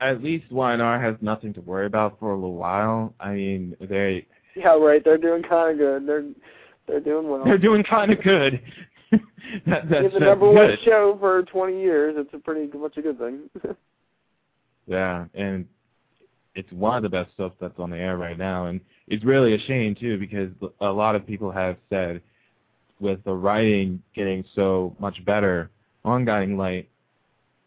[0.00, 3.14] at least YNR has nothing to worry about for a little while.
[3.20, 5.02] I mean, they Yeah, right.
[5.04, 6.06] They're doing kind of good.
[6.06, 6.24] They're
[6.86, 7.44] they're doing well.
[7.44, 8.60] they're doing kind of good.
[9.66, 10.78] that, that's, It's the number one good.
[10.84, 12.14] show for 20 years.
[12.18, 13.50] It's a pretty much a good thing.
[14.86, 15.66] Yeah, and
[16.56, 19.54] it's one of the best stuff that's on the air right now, and it's really
[19.54, 22.20] a shame too because a lot of people have said
[22.98, 25.70] with the writing getting so much better
[26.04, 26.88] on Guiding Light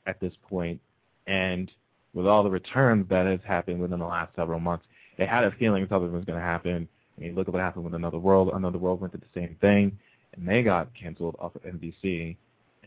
[0.06, 0.82] at this point,
[1.26, 1.72] and
[2.14, 4.86] with all the returns that has happened within the last several months,
[5.18, 6.88] they had a feeling something was going to happen.
[7.18, 8.52] I mean, look at what happened with Another World.
[8.54, 9.98] Another World went through the same thing,
[10.36, 12.36] and they got canceled off of NBC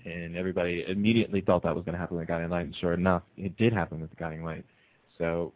[0.06, 3.22] and everybody immediately thought that was going to happen with Guiding Light, and sure enough,
[3.36, 4.64] it did happen with Guiding Light.
[5.18, 5.52] So,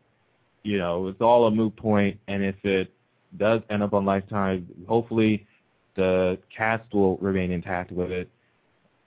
[0.64, 2.92] you know, it's all a moot point, and if it
[3.38, 5.46] does end up on Lifetime, hopefully
[5.94, 8.28] the cast will remain intact with it.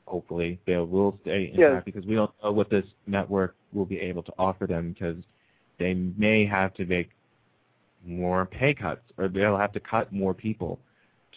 [0.06, 1.80] Hopefully they will stay intact Yeah.
[1.84, 5.18] because we don't know what this network will be able to offer them because
[5.80, 7.10] they may have to make
[8.06, 10.80] more pay cuts or they'll have to cut more people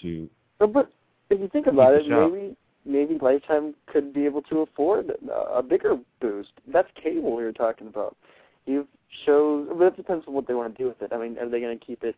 [0.02, 0.92] to But, but
[1.30, 5.62] if you think about it, maybe maybe Lifetime could be able to afford a, a
[5.62, 6.50] bigger boost.
[6.72, 8.16] That's cable you're talking about.
[8.64, 8.86] You've
[9.24, 11.12] shows, but it depends on what they want to do with it.
[11.12, 12.16] I mean, are they going to keep it?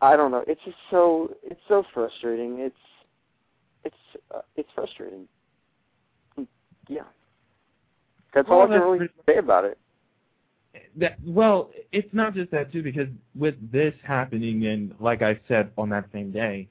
[0.00, 0.44] I don't know.
[0.46, 2.58] It's just so it's so frustrating.
[2.58, 2.74] It's
[3.84, 5.26] it's uh, it's frustrating.
[6.88, 7.02] Yeah,
[8.34, 9.78] that's all Well, I can really say about it.
[10.96, 15.70] That well, it's not just that too, because with this happening, and like I said
[15.76, 16.68] on that same day,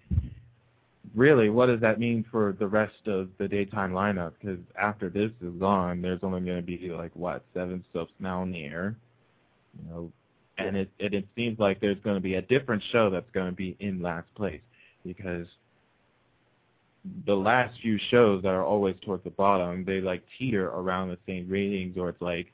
[1.16, 4.34] really, what does that mean for the rest of the daytime lineup?
[4.40, 8.42] Because after this is gone, there's only going to be like what seven soaps now
[8.42, 8.96] on the air,
[9.78, 10.12] you know,
[10.58, 13.50] and it and it seems like there's going to be a different show that's going
[13.50, 14.62] to be in last place
[15.06, 15.48] because
[17.26, 21.18] the last few shows that are always towards the bottom, they like teeter around the
[21.26, 22.48] same ratings, or it's like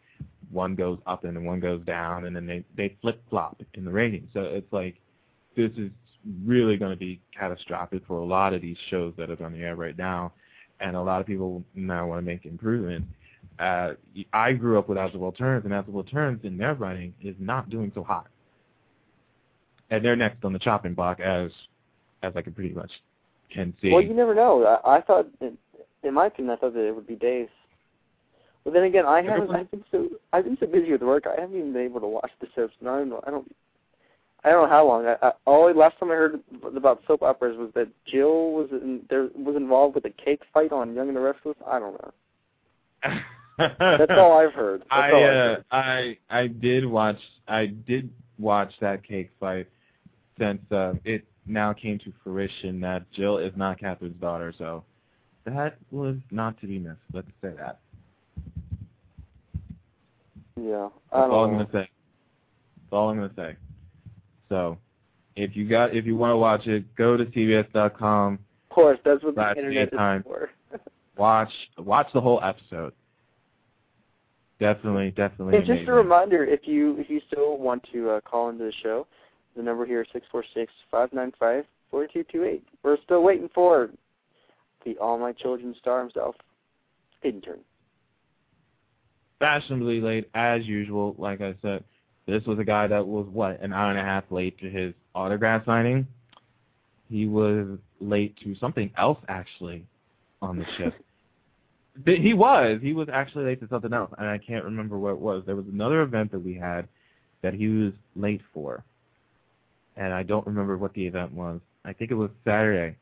[0.52, 3.84] one goes up and then one goes down, and then they they flip flop in
[3.84, 4.30] the ratings.
[4.34, 4.96] So it's like
[5.56, 5.92] this is
[6.46, 9.60] really going to be catastrophic for a lot of these shows that are on the
[9.60, 10.32] air right now,
[10.80, 13.06] and a lot of people now want to make improvement.
[13.60, 13.94] Uh,
[14.34, 16.76] I grew up with As the World Turns, and As the World Turns in their
[16.76, 18.28] writing is not doing so hot,
[19.90, 21.52] and they're next on the chopping block as
[22.24, 22.92] as I can pretty much
[23.54, 23.92] can see.
[23.92, 24.80] Well, you never know.
[24.84, 25.58] I, I thought, in,
[26.04, 27.50] in my opinion, I thought that it would be days.
[28.64, 29.52] But then again, I haven't.
[29.52, 31.24] I've been so I've been so busy with work.
[31.26, 32.74] I haven't even been able to watch the soaps.
[32.82, 33.24] And I don't know.
[33.26, 33.56] I don't.
[34.44, 35.06] I don't know how long.
[35.06, 36.42] I, I all last time I heard
[36.76, 40.74] about soap operas was that Jill was in, there was involved with a cake fight
[40.74, 41.56] on Young and the Restless.
[41.66, 43.20] I don't know.
[43.58, 44.82] That's all I've heard.
[44.90, 45.62] That's I all I've uh.
[45.72, 49.68] I I did watch I did watch that cake fight
[50.38, 54.84] since uh, it now came to fruition that Jill is not Catherine's daughter, so
[55.46, 56.98] that was not to be missed.
[57.14, 57.80] Let's say that.
[60.60, 61.66] Yeah, I That's all I'm know.
[61.66, 61.90] gonna say.
[61.90, 63.56] That's all I'm gonna say.
[64.50, 64.78] So,
[65.36, 68.40] if you got if you want to watch it, go to CBS.com.
[68.70, 70.20] Of course, that's what the internet daytime.
[70.22, 70.50] is for.
[71.18, 72.94] Watch watch the whole episode.
[74.60, 75.56] Definitely, definitely.
[75.58, 75.90] And just amazing.
[75.90, 79.08] a reminder, if you if you still want to uh, call into the show,
[79.58, 82.64] the number here is six four six five nine five four two two eight.
[82.84, 83.90] We're still waiting for
[84.86, 86.36] the All My Children star himself,
[87.22, 87.60] Hayden Turn.
[89.40, 91.16] fashionably late as usual.
[91.18, 91.84] Like I said,
[92.28, 94.94] this was a guy that was what an hour and a half late to his
[95.16, 96.08] autograph signing.
[97.10, 99.84] he was late to something else actually
[100.42, 100.94] on the ship.
[102.06, 102.80] He was.
[102.84, 105.42] He was actually late to something else, and I can't remember what it was.
[105.48, 106.88] There was another event that we had
[107.42, 108.84] that he was late for,
[109.98, 111.60] and I don't remember what the event was.
[111.86, 112.96] I think it was Saturday,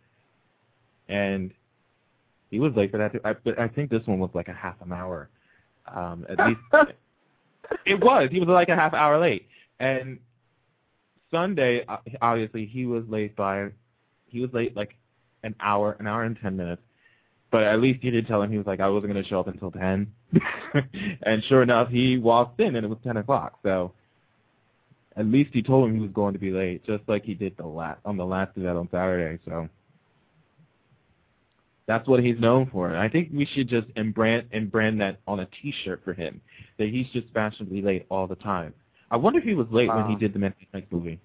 [1.10, 1.53] and
[2.49, 3.12] he was late for that.
[3.12, 3.19] Too.
[3.23, 5.29] I, but I think this one was like a half an hour,
[5.93, 6.60] um, at least.
[7.86, 8.29] it was.
[8.31, 9.47] He was like a half hour late,
[9.79, 10.19] and
[11.31, 11.86] Sunday,
[12.21, 13.69] obviously, he was late by.
[14.27, 14.95] He was late like
[15.43, 16.81] an hour, an hour and ten minutes
[17.55, 19.39] but at least he did tell him he was like I wasn't going to show
[19.39, 20.12] up until ten,
[21.23, 23.60] and sure enough he walked in and it was ten o'clock.
[23.63, 23.93] So
[25.17, 27.56] at least he told him he was going to be late, just like he did
[27.58, 29.41] the last on the last event on Saturday.
[29.45, 29.69] So
[31.88, 32.89] that's what he's known for.
[32.89, 36.41] And I think we should just brand and brand that on a T-shirt for him
[36.78, 38.73] that he's just fashionably late all the time.
[39.12, 41.19] I wonder if he was late when he did the Memphis Nights movie.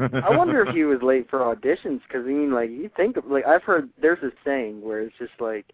[0.00, 3.26] I wonder if he was late for auditions because I mean, like you think of
[3.26, 5.66] like I've heard there's a saying where it's just like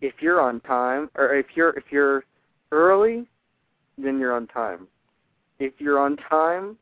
[0.00, 2.24] if you're on time or if you're if you're
[2.72, 3.28] early,
[3.96, 4.88] then you're on time.
[5.62, 6.76] If you're on time,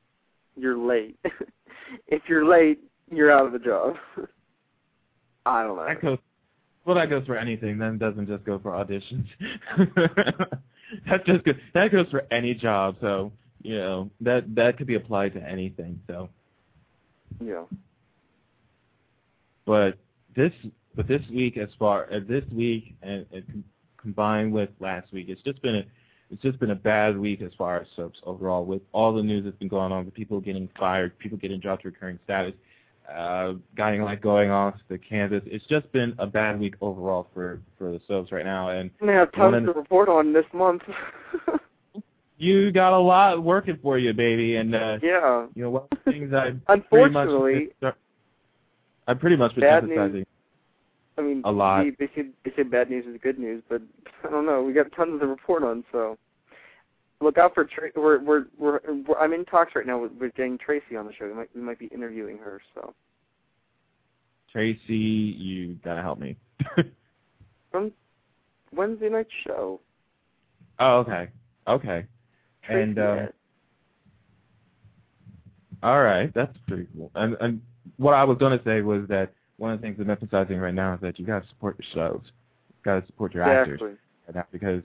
[0.57, 1.19] you're late.
[2.07, 3.97] if you're late, you're out of the job.
[5.45, 5.85] I don't know.
[5.85, 6.19] That goes,
[6.87, 7.77] well, that goes for anything.
[7.77, 9.27] Then doesn't just go for auditions.
[11.07, 12.97] that just goes, that goes for any job.
[13.03, 16.01] So you know that that could be applied to anything.
[16.07, 16.31] So
[17.39, 17.65] yeah.
[19.67, 19.99] But
[20.35, 20.53] this
[20.97, 23.63] but this week, as far as this week and, and
[23.99, 25.85] combined with last week, it's just been a
[26.31, 28.65] it's just been a bad week as far as soaps overall.
[28.65, 31.83] With all the news that's been going on, with people getting fired, people getting dropped
[31.83, 32.55] to recurring status,
[33.13, 35.43] uh, guiding light going off the canvas.
[35.47, 38.71] It's just been a bad week overall for for the soaps right now.
[38.71, 40.83] And we have tons to report on this month.
[42.39, 44.57] you got a lot working for you, baby.
[44.57, 47.95] And uh, yeah, you know, one of the things I unfortunately pretty much,
[49.09, 50.13] I pretty much been emphasizing.
[50.15, 50.27] News.
[51.21, 51.85] I mean, a lot.
[51.85, 53.83] They, they say they say bad news is good news, but
[54.27, 54.63] I don't know.
[54.63, 56.17] We got tons to report on, so
[57.21, 60.35] look out for Tra- we're, we're we're we're I'm in talks right now with, with
[60.35, 61.27] getting Tracy on the show.
[61.27, 62.61] We might we might be interviewing her.
[62.75, 62.95] So
[64.51, 66.37] Tracy, you gotta help me.
[67.71, 67.93] From
[68.75, 69.81] Wednesday night show.
[70.79, 71.29] Oh, okay,
[71.69, 72.07] okay.
[72.65, 73.29] Tracy and um,
[75.83, 77.11] all right, that's pretty cool.
[77.15, 77.61] And and
[77.99, 80.95] what I was gonna say was that one of the things I'm emphasizing right now
[80.95, 83.91] is that you gotta support your shows, you gotta support your exactly.
[84.27, 84.83] actors, because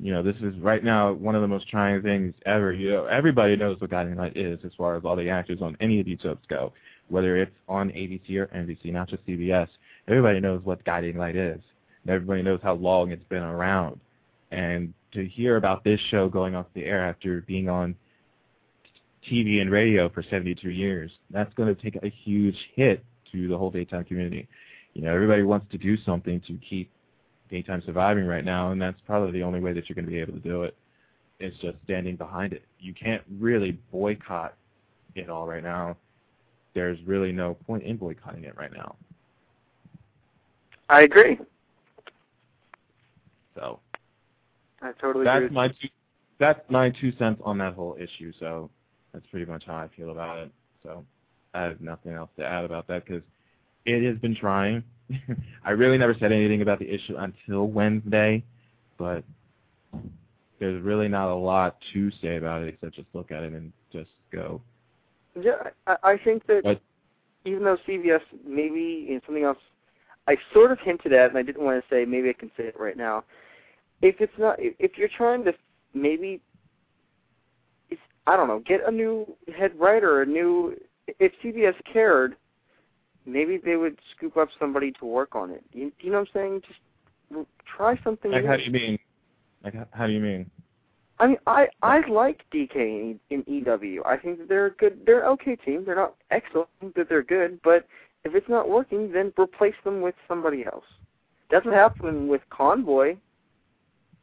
[0.00, 2.72] you know this is right now one of the most trying things ever.
[2.72, 5.76] You know, everybody knows what Guiding Light is as far as all the actors on
[5.80, 6.72] any of these soaps go,
[7.08, 9.68] whether it's on ABC or NBC, not just CBS.
[10.06, 11.60] Everybody knows what Guiding Light is.
[12.04, 14.00] And everybody knows how long it's been around.
[14.52, 17.96] And to hear about this show going off the air after being on
[19.30, 23.56] TV and radio for 72 years, that's going to take a huge hit to the
[23.56, 24.48] whole daytime community.
[24.94, 26.90] You know, everybody wants to do something to keep
[27.48, 30.20] daytime surviving right now, and that's probably the only way that you're going to be
[30.20, 30.76] able to do it.
[31.38, 32.62] Is just standing behind it.
[32.80, 34.54] You can't really boycott
[35.14, 35.96] it all right now.
[36.74, 38.94] There's really no point in boycotting it right now.
[40.90, 41.38] I agree.
[43.54, 43.80] So
[44.82, 45.54] I totally that's agree.
[45.54, 45.88] my two,
[46.38, 48.32] that's my two cents on that whole issue.
[48.38, 48.68] So
[49.12, 50.50] that's pretty much how I feel about it.
[50.82, 51.04] So
[51.54, 53.22] I have nothing else to add about that because
[53.84, 54.84] it has been trying.
[55.64, 58.44] I really never said anything about the issue until Wednesday,
[58.98, 59.24] but
[60.60, 63.72] there's really not a lot to say about it except just look at it and
[63.92, 64.60] just go.
[65.40, 66.80] Yeah, I, I think that But-
[67.44, 69.58] even though CBS maybe in something else,
[70.28, 72.04] I sort of hinted at, and I didn't want to say.
[72.04, 73.24] Maybe I can say it right now.
[74.02, 75.54] If it's not, if, if you're trying to
[75.94, 76.40] maybe,
[77.88, 80.76] it's, I don't know, get a new head writer, or a new.
[81.18, 82.36] If CBS cared,
[83.26, 85.64] maybe they would scoop up somebody to work on it.
[85.72, 86.62] You, you know what I'm saying?
[86.66, 87.46] Just
[87.76, 88.48] try something Like new.
[88.48, 88.98] how do you mean?
[89.64, 90.50] Like how, do you mean?
[91.18, 94.02] I mean, I I like DK in, in EW.
[94.06, 95.00] I think that they're a good.
[95.04, 95.84] They're an okay team.
[95.84, 97.60] They're not excellent, but they're good.
[97.62, 97.86] But
[98.24, 100.84] if it's not working, then replace them with somebody else.
[101.50, 103.16] That's what happened with Convoy,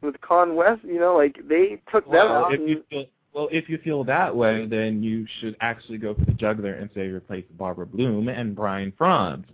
[0.02, 0.80] with Con West.
[0.84, 2.54] You know, like they took them Well, out.
[2.54, 6.24] if you feel well, if you feel that way, then you should actually go for
[6.24, 9.44] the juggler and say replace Barbara Bloom and Brian Frons.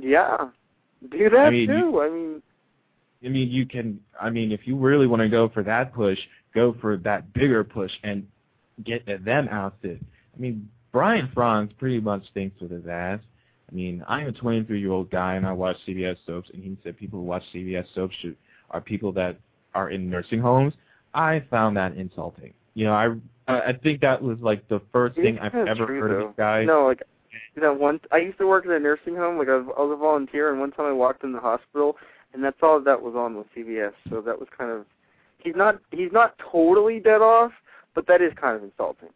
[0.00, 0.48] yeah,
[1.10, 1.74] do that I mean, too.
[1.74, 2.42] you- I mean,
[3.24, 3.98] I mean, you can.
[4.20, 6.18] I mean, if you really want to go for that push,
[6.54, 8.26] go for that bigger push and
[8.84, 10.04] get them ousted.
[10.36, 13.20] I mean, Brian Frons pretty much thinks with his ass.
[13.70, 17.18] I mean, I'm a 23-year-old guy and I watch CBS soaps, and he said people
[17.18, 18.36] who watch CBS soaps should,
[18.70, 19.38] are people that
[19.74, 20.74] are in nursing homes.
[21.14, 22.52] I found that insulting.
[22.76, 23.16] You know, I
[23.48, 26.26] I think that was like the first thing I've ever true, heard though.
[26.26, 26.62] of this guy.
[26.64, 27.02] no, like
[27.54, 27.98] you know, one.
[28.12, 29.38] I used to work in a nursing home.
[29.38, 31.96] Like I was, I was a volunteer, and one time I walked in the hospital,
[32.34, 33.94] and that's all that was on with CBS.
[34.10, 34.84] So that was kind of.
[35.38, 35.80] He's not.
[35.90, 37.52] He's not totally dead off,
[37.94, 39.08] but that is kind of insulting.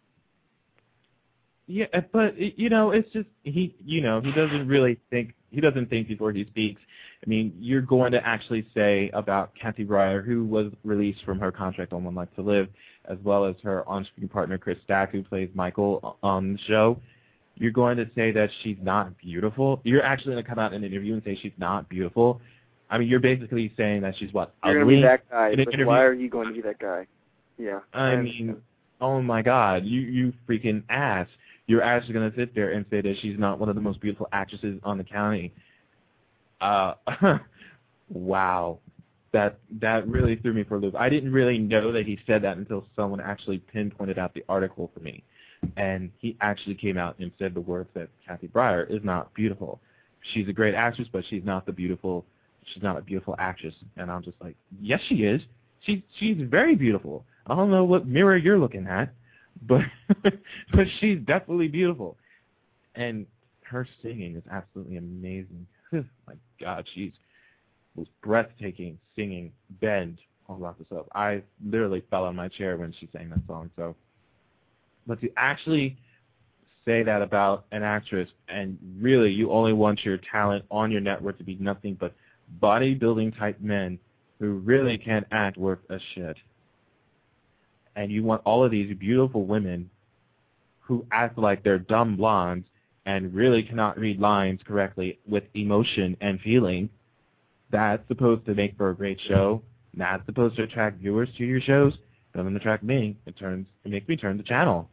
[1.67, 3.77] Yeah, but you know, it's just he.
[3.85, 5.35] You know, he doesn't really think.
[5.51, 6.81] He doesn't think before he speaks.
[7.25, 11.53] I mean, you're going to actually say about Kathy Brier, who was released from her
[11.53, 12.69] contract on One Life to Live,
[13.07, 16.99] as well as her on-screen partner Chris Stack, who plays Michael on the show.
[17.57, 19.81] You're going to say that she's not beautiful.
[19.85, 22.41] You're actually going to come out in an interview and say she's not beautiful.
[22.89, 24.95] I mean, you're basically saying that she's what You're ugly.
[24.97, 25.49] gonna be that guy.
[25.51, 25.87] in But interview.
[25.87, 27.07] why are you going to be that guy?
[27.59, 27.81] Yeah.
[27.93, 28.57] I And- mean,
[29.03, 31.29] oh my God, you you freaking ass!
[31.67, 34.27] You're actually gonna sit there and say that she's not one of the most beautiful
[34.33, 35.53] actresses on the county.
[36.61, 36.95] Uh,
[38.09, 38.79] wow,
[39.33, 40.95] that that really threw me for a loop.
[40.97, 44.91] I didn't really know that he said that until someone actually pinpointed out the article
[44.93, 45.23] for me,
[45.77, 49.81] and he actually came out and said the words that Kathy Brier is not beautiful.
[50.33, 52.25] She's a great actress, but she's not the beautiful.
[52.73, 55.41] She's not a beautiful actress, and I'm just like, yes, she is.
[55.81, 57.25] She's she's very beautiful.
[57.47, 59.13] I don't know what mirror you're looking at,
[59.67, 59.83] but
[60.23, 62.17] but she's definitely beautiful,
[62.95, 63.27] and
[63.63, 65.67] her singing is absolutely amazing.
[66.27, 67.13] My God, she's
[67.97, 70.19] was breathtaking singing "Bend"
[70.49, 71.09] on Rock Soap.
[71.15, 73.71] I literally fell on my chair when she sang that song.
[73.77, 73.95] So,
[75.07, 75.97] but to actually
[76.85, 81.39] say that about an actress, and really you only want your talent on your network
[81.39, 82.15] to be nothing but
[82.63, 83.99] bodybuilding type men
[84.39, 86.37] who really can't act worth a shit.
[87.97, 89.91] And you want all of these beautiful women
[90.81, 92.67] who act like they're dumb blondes
[93.07, 96.89] and really cannot read lines correctly with emotion and feeling.
[97.71, 99.63] That's supposed to make for a great show.
[99.95, 101.95] That's supposed to attract viewers to your shows.
[101.95, 103.17] It doesn't attract me.
[103.27, 104.89] It turns it makes me turn the channel.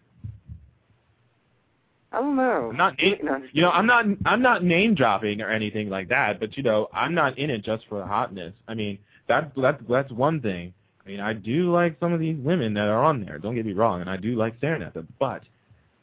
[2.12, 2.70] I don't know.
[2.72, 6.56] I'm not you know, I'm not I'm not name dropping or anything like that, but
[6.58, 8.54] you know, I'm not in it just for the hotness.
[8.68, 8.98] I mean,
[9.28, 10.74] that's that's that's one thing.
[11.06, 13.38] I mean, I do like some of these women that are on there.
[13.38, 15.44] Don't get me wrong, and I do like staring at them, but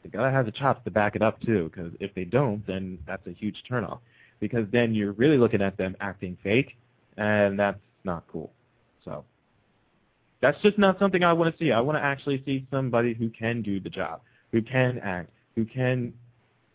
[0.05, 1.71] they gotta have the chops to back it up too.
[1.73, 3.99] Because if they don't, then that's a huge turnoff.
[4.39, 6.77] Because then you're really looking at them acting fake,
[7.17, 8.51] and that's not cool.
[9.03, 9.25] So
[10.41, 11.71] that's just not something I want to see.
[11.71, 15.65] I want to actually see somebody who can do the job, who can act, who
[15.65, 16.13] can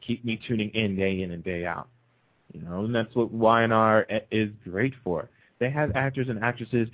[0.04, 1.86] keep me tuning in day in and day out.
[2.52, 5.28] You know, and that's what YNR is great for.
[5.60, 6.88] They have actors and actresses.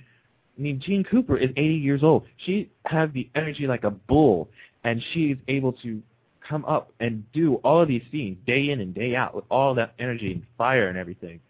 [0.58, 2.26] I mean, Jeanne Cooper is 80 years old.
[2.44, 4.50] She has the energy like a bull,
[4.84, 6.02] and she's able to
[6.48, 9.74] come up and do all of these scenes day in and day out with all
[9.74, 11.40] that energy and fire and everything.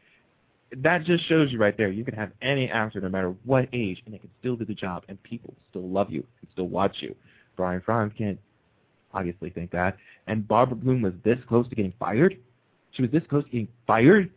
[0.78, 1.90] That just shows you right there.
[1.90, 4.74] You can have any actor, no matter what age, and they can still do the
[4.74, 7.14] job, and people still love you and still watch you.
[7.56, 8.38] Brian Frons can't
[9.14, 9.96] obviously think that.
[10.26, 12.36] And Barbara Bloom was this close to getting fired.
[12.92, 14.30] She was this close to getting fired.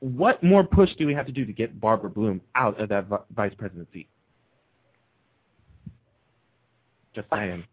[0.00, 3.06] What more push do we have to do to get Barbara Bloom out of that
[3.06, 4.08] vi- vice presidency?
[7.14, 7.64] Just saying.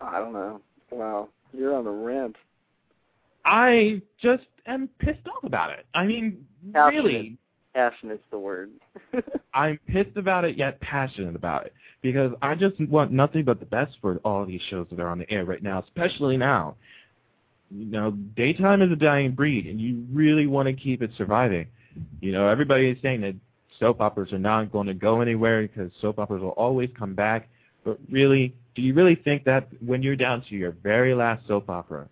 [0.00, 0.60] I don't know.
[0.90, 2.36] Wow, you're on a rant.
[3.44, 5.86] I just am pissed off about it.
[5.94, 6.72] I mean, really.
[6.72, 7.04] Passionate.
[7.04, 7.38] really,
[7.74, 8.70] Passionate's the word.
[9.54, 11.72] I'm pissed about it yet passionate about it
[12.02, 15.18] because I just want nothing but the best for all these shows that are on
[15.18, 16.76] the air right now, especially now.
[17.70, 21.66] You know, daytime is a dying breed, and you really want to keep it surviving.
[22.20, 23.36] You know, everybody is saying that
[23.78, 27.48] soap operas are not going to go anywhere because soap operas will always come back.
[27.84, 31.70] But really, do you really think that when you're down to your very last soap
[31.70, 32.08] opera,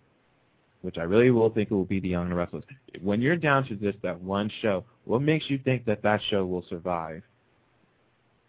[0.81, 2.63] which I really will think it will be The Young and the Restless,
[3.01, 6.45] when you're down to just that one show, what makes you think that that show
[6.45, 7.21] will survive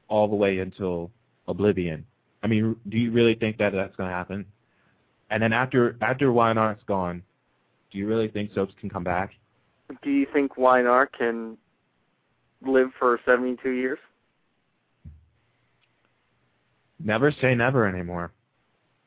[0.08, 1.10] all the way until
[1.48, 2.04] oblivion?
[2.42, 4.46] I mean, do you really think that that's going to happen?
[5.30, 7.22] And then after after YNR's gone,
[7.90, 9.32] do you really think soaps can come back?
[10.02, 11.56] Do you think YNR can
[12.62, 13.98] live for 72 years?
[17.02, 18.32] Never say never anymore.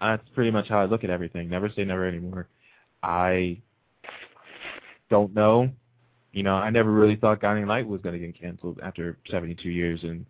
[0.02, 1.50] That's pretty much how I look at everything.
[1.50, 2.48] Never say never anymore.
[3.02, 3.62] I
[5.10, 5.70] don't know.
[6.32, 9.70] You know, I never really thought Guiding Light was going to get canceled after 72
[9.70, 10.26] years, and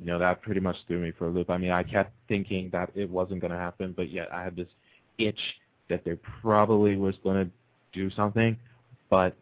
[0.00, 1.50] you know that pretty much threw me for a loop.
[1.50, 4.56] I mean, I kept thinking that it wasn't going to happen, but yet I had
[4.56, 4.68] this
[5.18, 5.38] itch
[5.90, 7.50] that they probably was going to
[7.92, 8.56] do something,
[9.10, 9.36] but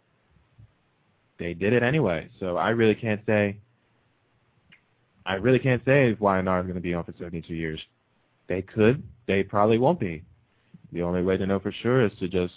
[1.39, 2.29] they did it anyway.
[2.41, 3.59] So I really can't say.
[5.25, 7.81] I really can't say if YNR is going to be on for 72 years.
[8.49, 9.03] They could.
[9.27, 10.23] They probably won't be.
[10.93, 12.53] The only way to know for sure is to just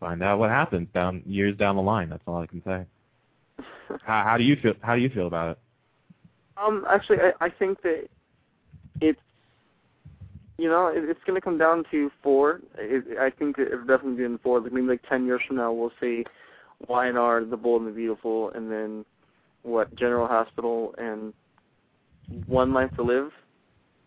[0.00, 2.08] find out what happens down years down the line.
[2.08, 2.84] That's all I can say.
[4.04, 4.74] How, how do you feel?
[4.80, 5.58] How do you feel about it?
[6.62, 8.06] Um, actually, I, I think that
[9.00, 9.20] it's
[10.58, 12.60] you know, it, it's going to come down to four.
[12.76, 14.60] It, I think it'll definitely be in four.
[14.60, 16.24] Like maybe like ten years from now, we'll see
[16.88, 19.04] YNR, The Bold and the Beautiful, and then
[19.62, 21.32] what General Hospital and
[22.46, 23.30] One Life to Live.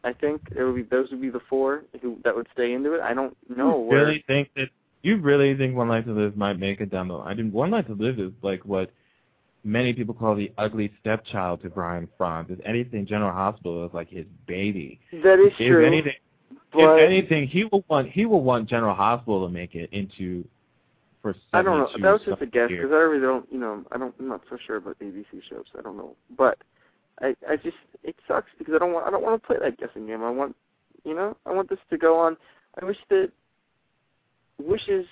[0.03, 2.93] I think it would be those would be the four who that would stay into
[2.93, 3.01] it.
[3.01, 4.69] I don't know you really think that
[5.03, 7.21] you really think One Life to Live might make a demo?
[7.21, 8.91] I mean, One Life to Live is like what
[9.63, 12.49] many people call the ugly stepchild to Brian Frons.
[12.49, 14.99] If anything, General Hospital is like his baby.
[15.23, 15.85] That is if true.
[15.85, 16.13] anything,
[16.73, 20.43] if anything, he will want he will want General Hospital to make it into
[21.21, 21.87] for I don't know.
[21.87, 23.51] 72 That was just a guess because I really don't.
[23.51, 24.13] You know, I don't.
[24.19, 25.65] I'm not so sure about ABC shows.
[25.77, 26.57] I don't know, but
[27.21, 29.77] I I just it sucks because I don't want I don't want to play that
[29.77, 30.23] guessing game.
[30.23, 30.55] I want
[31.03, 32.37] you know I want this to go on.
[32.81, 33.31] I wish that
[34.61, 35.05] wishes.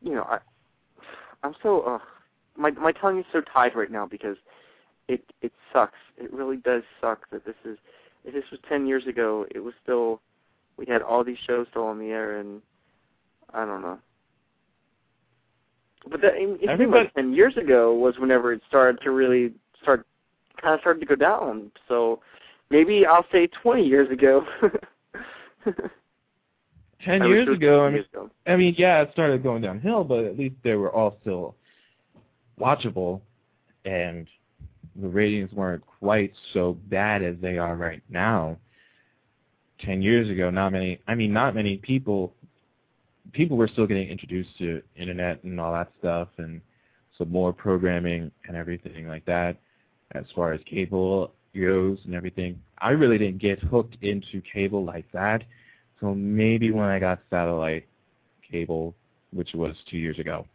[0.00, 0.38] You know I
[1.42, 1.98] I'm so uh
[2.56, 4.36] my my tongue is so tied right now because
[5.08, 5.98] it it sucks.
[6.16, 7.78] It really does suck that this is
[8.24, 10.20] if this was ten years ago it was still
[10.76, 12.62] we had all these shows still on the air and
[13.52, 13.98] I don't know.
[16.10, 20.06] But that, seemed Everybody- ten years ago was whenever it started to really start,
[20.60, 21.70] kind of started to go down.
[21.88, 22.20] So
[22.70, 24.46] maybe I'll say twenty years ago.
[27.04, 28.30] Ten I years it ago, 10 I mean, years ago.
[28.46, 31.54] I mean, yeah, it started going downhill, but at least they were all still
[32.60, 33.20] watchable,
[33.84, 34.26] and
[35.00, 38.56] the ratings weren't quite so bad as they are right now.
[39.80, 40.98] Ten years ago, not many.
[41.06, 42.34] I mean, not many people.
[43.32, 46.60] People were still getting introduced to internet and all that stuff, and
[47.16, 49.56] some more programming and everything like that.
[50.12, 55.10] As far as cable goes and everything, I really didn't get hooked into cable like
[55.12, 55.44] that.
[56.00, 57.86] So maybe when I got satellite
[58.50, 58.94] cable,
[59.32, 60.46] which was two years ago.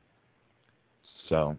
[1.29, 1.55] So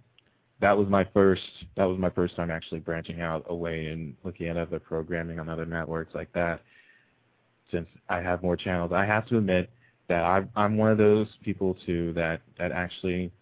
[0.61, 1.43] that was my first
[1.77, 5.49] that was my first time actually branching out away and looking at other programming on
[5.49, 6.61] other networks like that.
[7.71, 9.71] Since I have more channels, I have to admit
[10.09, 13.33] that I, I'm one of those people too that that actually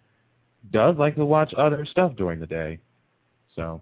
[0.70, 2.78] does like to watch other stuff during the day.
[3.56, 3.80] So,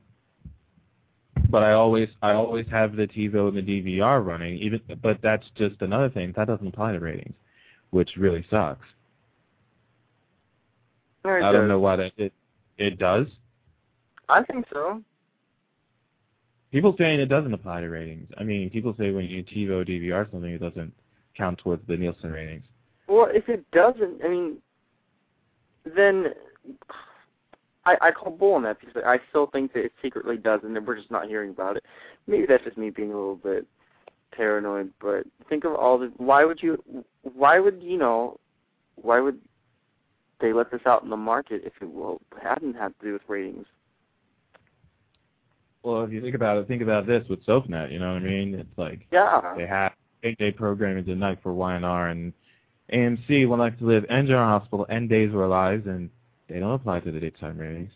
[1.50, 4.56] but I always I always have the TiVo and the DVR running.
[4.58, 7.34] Even but that's just another thing that doesn't apply to ratings,
[7.90, 8.86] which really sucks.
[11.24, 12.32] Right, I don't know why that it
[12.78, 13.26] it does.
[14.28, 15.02] I think so.
[16.72, 18.28] People saying it doesn't apply to ratings.
[18.38, 20.92] I mean, people say when you TiVo DVR something, it doesn't
[21.36, 22.64] count towards the Nielsen ratings.
[23.08, 24.56] Well, if it doesn't, I mean,
[25.96, 26.26] then
[27.86, 30.86] I, I call bull on that because I still think that it secretly does, and
[30.86, 31.84] we're just not hearing about it.
[32.26, 33.66] Maybe that's just me being a little bit
[34.32, 36.12] paranoid, but think of all the.
[36.18, 36.82] Why would you?
[37.22, 38.38] Why would you know?
[38.96, 39.40] Why would
[40.40, 43.22] they let this out in the market if it well hadn't had to do with
[43.28, 43.66] ratings?
[45.82, 47.90] Well, if you think about it, think about this with SoapNet.
[47.90, 48.54] You know what I mean?
[48.54, 49.54] It's like Yeah.
[49.56, 52.32] they have eight-day programming tonight for YNR and
[52.92, 56.10] AMC, One Life to Live, and General Hospital, and Days of Our Lives, and
[56.50, 57.92] they don't apply to the daytime ratings.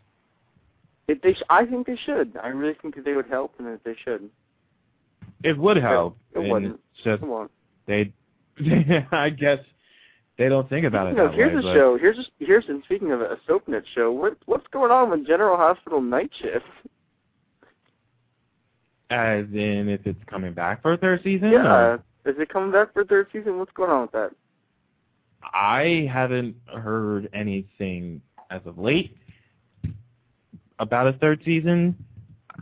[1.08, 2.38] If they, I think they should.
[2.42, 4.30] I really think that they would help, and that they should.
[5.42, 6.16] It would help.
[6.34, 6.80] It wouldn't.
[7.02, 7.48] Just Come on.
[7.86, 8.12] they,
[9.12, 9.58] I guess
[10.38, 11.70] they don't think about it know, here's way.
[11.72, 11.98] a show.
[11.98, 15.56] Here's a, here's and speaking of a SoapNet show, what what's going on with General
[15.56, 16.64] Hospital Night Shift?
[19.10, 21.50] As in, if it's coming back for a third season?
[21.50, 23.58] Yeah, or- is it coming back for a third season?
[23.58, 24.30] What's going on with that?
[25.42, 29.16] I haven't heard anything as of late
[30.78, 31.94] about a third season.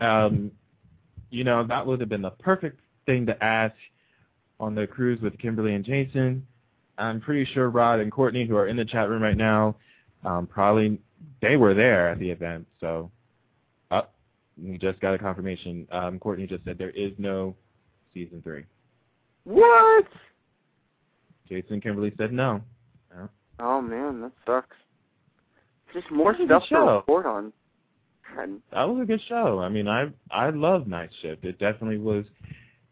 [0.01, 0.51] Um,
[1.30, 3.74] you know, that would have been the perfect thing to ask
[4.61, 6.47] on the cruise with Kimberly and Jason.
[6.99, 9.76] I'm pretty sure Rod and Courtney, who are in the chat room right now,
[10.24, 11.01] um, probably
[11.41, 12.66] they were there at the event.
[12.80, 13.11] So,
[13.91, 14.03] uh,
[14.62, 15.89] we just got a confirmation.
[15.91, 17.57] Um, Courtney just said there is no
[18.14, 18.64] season three.
[19.45, 20.07] What?
[21.49, 22.62] Jason Kimberly said no.
[23.59, 24.76] Oh man, that sucks.
[25.93, 26.97] Just more stuff to show.
[26.97, 27.53] report on.
[28.34, 28.51] God.
[28.72, 29.61] that was a good show.
[29.61, 31.45] I mean, I I love Night Shift.
[31.45, 32.24] It definitely was,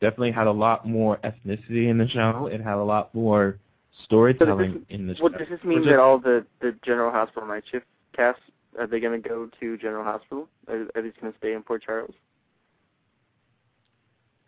[0.01, 2.49] definitely had a lot more ethnicity in the show.
[2.53, 3.59] It had a lot more
[4.05, 5.23] storytelling in the show.
[5.23, 8.39] What does this mean Which that is- all the the General Hospital Night Shift cast
[8.79, 10.49] are they going to go to General Hospital?
[10.69, 12.15] Are, are they going to stay in Port Charles?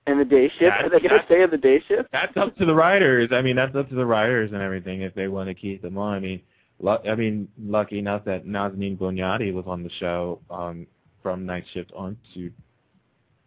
[0.06, 0.72] And the day shift?
[0.72, 2.08] Are they going to stay in the day shift?
[2.12, 3.30] That's up to the writers.
[3.32, 5.96] I mean, that's up to the writers and everything if they want to keep them
[5.96, 6.14] on.
[6.14, 6.40] I mean,
[6.88, 10.86] I mean, lucky enough that Nazanin Boniadi was on the show um,
[11.22, 12.50] from Night Shift on to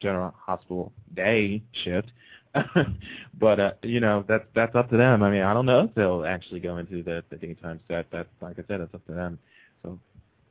[0.02, 2.12] General Hospital Day Shift.
[3.40, 5.22] but uh, you know, that's that's up to them.
[5.24, 8.08] I mean, I don't know if they'll actually go into the the daytime set.
[8.12, 9.38] That's like I said, it's up to them.
[9.84, 10.00] So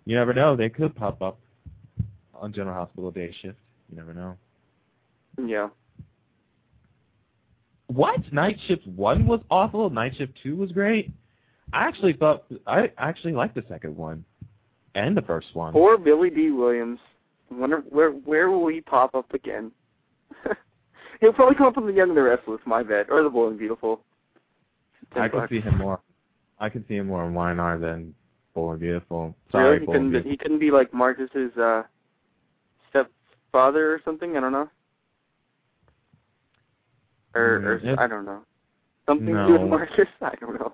[0.04, 0.54] you never know.
[0.54, 1.38] They could pop up
[2.34, 3.56] on General Hospital Day Shift.
[3.90, 4.36] You never know.
[5.42, 5.68] Yeah.
[7.86, 8.32] What?
[8.32, 9.88] Night Shift One was awful.
[9.88, 11.10] Night Shift Two was great.
[11.74, 14.24] I actually thought I actually liked the second one,
[14.94, 15.72] and the first one.
[15.72, 17.00] Poor Billy Dee Williams.
[17.50, 19.72] I wonder where where will he pop up again?
[21.20, 23.50] He'll probably come up with the Young and the Restless, my bet, or the Bold
[23.50, 24.00] and Beautiful.
[25.16, 25.50] I could bucks.
[25.50, 26.00] see him more.
[26.60, 28.14] I could see him more in YNR than
[28.54, 29.34] Bold and Beautiful.
[29.50, 29.80] Sorry, really?
[29.80, 30.30] He Bold couldn't, be, Beautiful.
[30.30, 31.82] he couldn't be like Marcus's uh,
[32.90, 34.36] stepfather or something.
[34.36, 34.68] I don't know.
[37.34, 38.42] Or, or Mm, I don't know.
[39.06, 40.06] Something to do with Marcus.
[40.20, 40.72] I don't know.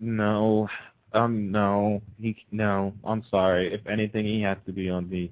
[0.00, 0.68] No,
[1.12, 2.92] um, no, he no.
[3.04, 3.72] I'm sorry.
[3.72, 5.30] If anything, he has to be on the.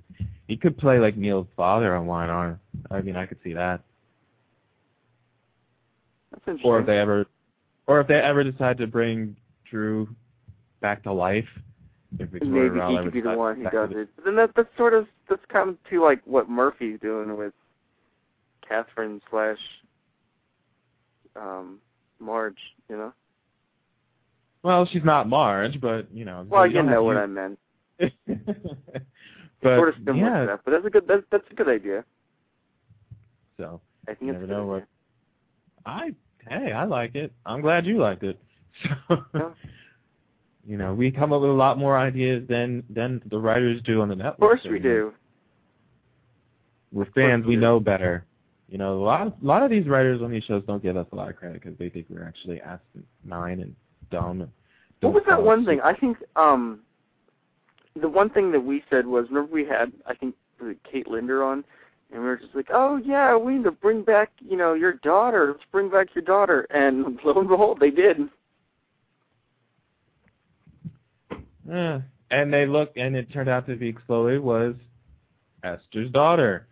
[0.48, 2.58] He could play like Neil's father on YNR.
[2.90, 3.80] I mean, I could see that.
[6.30, 6.70] That's interesting.
[6.70, 7.26] Or if they ever,
[7.86, 9.36] or if they ever decide to bring
[9.70, 10.08] Drew
[10.80, 11.48] back to life.
[12.18, 14.08] If Victoria Maybe Rowell he could be the one who does it.
[14.16, 17.52] But then that that's sort of that's kind of to like what Murphy's doing with
[18.66, 19.58] Catherine slash
[21.36, 21.80] um
[22.20, 22.58] Marge,
[22.88, 23.12] you know.
[24.64, 26.46] Well, she's not Marge, but you know.
[26.48, 27.58] Well, you know what to- I meant.
[27.98, 31.68] but sort of similar yeah, to that, but that's a good that's that's a good
[31.68, 32.04] idea.
[33.56, 34.86] so I think never a good know what-
[35.86, 36.14] I
[36.48, 37.32] hey, I like it.
[37.46, 38.40] I'm glad you liked it.
[39.08, 39.50] So, Yeah.
[40.66, 44.00] you know, we come up with a lot more ideas than than the writers do
[44.00, 44.34] on the network.
[44.34, 45.14] Of course so, we know, do.
[46.90, 48.24] With fans, we we know better.
[48.68, 50.96] You know, a lot of, a lot of these writers on these shows don't give
[50.96, 53.76] us a lot of credit because they think we're actually asinine and
[54.16, 54.48] And
[55.00, 55.80] What was that one thing?
[55.82, 56.80] I think um
[58.00, 60.34] the one thing that we said was remember we had I think
[60.90, 61.64] Kate Linder on
[62.12, 64.94] and we were just like, Oh yeah, we need to bring back, you know, your
[64.94, 68.18] daughter, let's bring back your daughter and lo and behold they did.
[71.70, 71.98] Eh,
[72.30, 74.74] and they look, and it turned out to be Chloe was
[75.62, 76.66] Esther's daughter,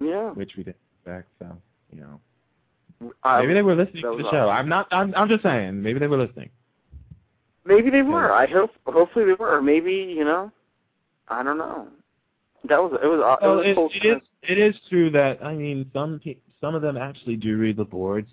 [0.00, 0.30] Yeah.
[0.30, 1.28] which we didn't expect.
[1.40, 1.56] So,
[1.92, 4.48] you know, I- maybe they were listening to the show.
[4.48, 4.56] awesome.
[4.56, 4.86] I'm not.
[4.92, 5.12] I'm.
[5.16, 5.82] I'm just saying.
[5.82, 6.50] Maybe they were listening.
[7.66, 8.32] Maybe they were.
[8.32, 8.70] I hope.
[8.86, 9.56] Hopefully they were.
[9.56, 10.50] Or maybe you know.
[11.28, 11.88] I don't know.
[12.68, 12.98] That was.
[13.02, 13.38] It was.
[13.42, 14.22] It Well, was it, it is.
[14.42, 17.84] It is true that I mean some pe- some of them actually do read the
[17.84, 18.28] boards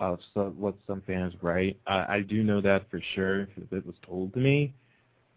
[0.00, 1.78] of some, what some fans write.
[1.86, 4.74] I, I do know that for sure because it was told to me.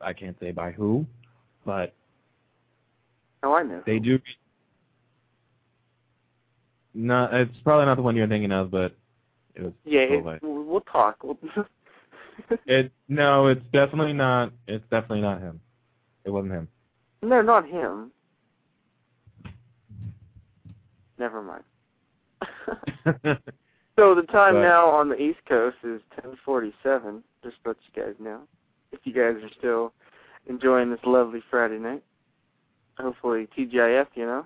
[0.01, 1.05] I can't say by who,
[1.65, 1.93] but
[3.43, 3.83] Oh, I know.
[3.85, 4.19] they do.
[6.93, 8.95] No, it's probably not the one you're thinking of, but
[9.55, 9.73] it was.
[9.85, 10.01] Yeah.
[10.01, 11.17] It, we'll we'll talk.
[11.23, 11.37] We'll,
[12.65, 14.51] It no, it's definitely not.
[14.67, 15.59] It's definitely not him.
[16.25, 16.67] It wasn't him.
[17.21, 18.11] no, not him.
[21.17, 21.63] Never mind.
[23.97, 27.21] so the time But- now on the East Coast is 10:47.
[27.43, 28.41] Just to let you guys know,
[28.91, 29.93] if you guys are still
[30.47, 32.03] enjoying this lovely Friday night.
[32.97, 34.45] Hopefully TGIF, you know.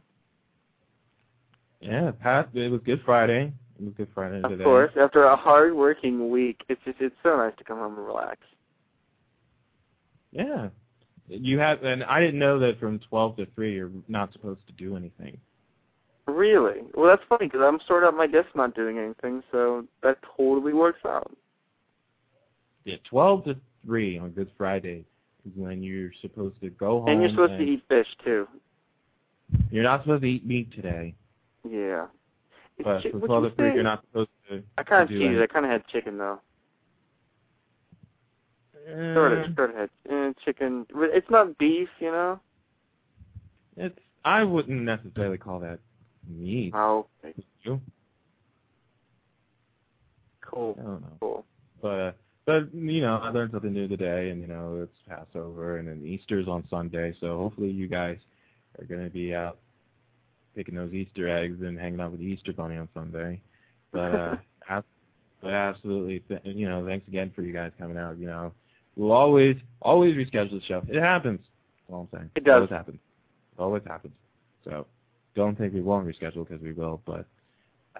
[1.81, 2.49] yeah, Pat.
[2.53, 3.51] It was Good Friday.
[3.79, 4.63] It was Good Friday Of today.
[4.63, 8.05] course, after a hard working week, it's just it's so nice to come home and
[8.05, 8.39] relax.
[10.31, 10.69] Yeah.
[11.27, 14.73] You have, and I didn't know that from 12 to 3 you're not supposed to
[14.73, 15.37] do anything.
[16.27, 16.81] Really?
[16.93, 20.17] Well, that's funny because I'm sort of at my desk not doing anything, so that
[20.37, 21.31] totally works out.
[22.85, 23.55] Yeah, 12 to
[23.85, 25.05] 3 on Good Friday
[25.45, 27.09] is when you're supposed to go home.
[27.09, 28.47] and you're supposed to eat fish too.
[29.71, 31.15] You're not supposed to eat meat today,
[31.69, 32.07] Yeah.
[32.77, 33.73] But chi- from what'd 12 you to 3 say?
[33.75, 34.63] you're not supposed to.
[34.77, 35.41] I kind of cheated.
[35.41, 36.39] I kind of had chicken though.
[38.87, 40.85] Eh, Sort of, sort of had eh, chicken.
[40.95, 42.39] It's not beef, you know.
[43.77, 43.97] It's.
[44.25, 45.79] I wouldn't necessarily call that
[46.27, 46.73] meat.
[46.73, 47.07] Oh,
[47.63, 47.81] you?
[50.41, 51.07] cool, I don't know.
[51.19, 51.45] cool.
[51.81, 52.11] But uh,
[52.45, 56.01] but you know, I learned something new today, and you know, it's Passover, and then
[56.05, 58.17] Easter's on Sunday, so hopefully you guys
[58.79, 59.59] are going to be out
[60.55, 63.41] picking those Easter eggs and hanging out with the Easter Bunny on Sunday.
[63.91, 64.15] But
[64.69, 64.81] uh,
[65.43, 68.17] but absolutely, you know, thanks again for you guys coming out.
[68.17, 68.53] You know,
[68.95, 70.81] we'll always always reschedule the show.
[70.87, 71.39] It happens.
[71.41, 72.29] That's all I'm saying.
[72.35, 72.55] It does.
[72.55, 72.99] always happens.
[73.57, 74.13] It always happens.
[74.63, 74.87] So
[75.35, 77.25] don't think we won't reschedule because we will, but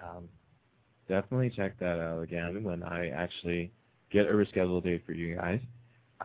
[0.02, 0.28] um,
[1.06, 3.70] definitely check that out again when I actually
[4.10, 5.60] get a rescheduled date for you guys.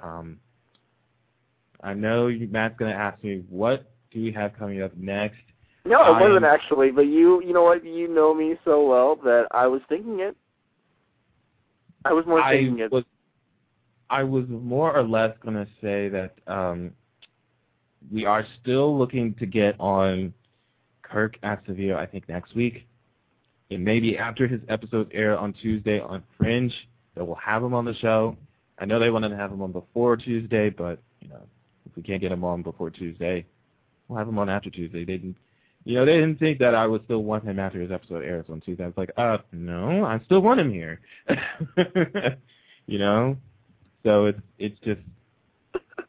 [0.01, 0.39] Um,
[1.83, 5.41] I know you, Matt's going to ask me what do we have coming up next.
[5.89, 6.91] No, it wasn't actually.
[6.91, 7.83] But you, you know what?
[7.83, 10.37] You know me so well that I was thinking it.
[12.05, 12.91] I was more I thinking it.
[12.91, 13.03] was
[14.09, 16.91] I was more or less going to say that um,
[18.11, 20.33] we are still looking to get on
[21.03, 22.87] Kirk Acevedo, I think, next week.
[23.71, 26.73] And maybe after his episodes air on Tuesday on Fringe,
[27.15, 28.35] that we'll have him on the show.
[28.79, 31.41] I know they wanted to have him on before Tuesday, but you know,
[31.85, 33.45] if we can't get him on before Tuesday,
[34.07, 35.05] we'll have him on after Tuesday.
[35.05, 35.21] They
[35.85, 38.45] you know, they didn't think that I would still want him after his episode airs
[38.49, 38.83] on Tuesday.
[38.83, 40.99] I was like, uh, no, I still want him here.
[42.85, 43.37] you know,
[44.03, 45.01] so it's it's just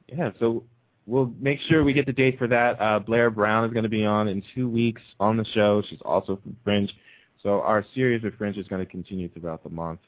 [0.08, 0.30] yeah.
[0.38, 0.64] So
[1.06, 2.80] we'll make sure we get the date for that.
[2.80, 5.82] Uh, Blair Brown is going to be on in two weeks on the show.
[5.88, 6.92] She's also from Fringe.
[7.42, 10.00] So our series with Fringe is going to continue throughout the month.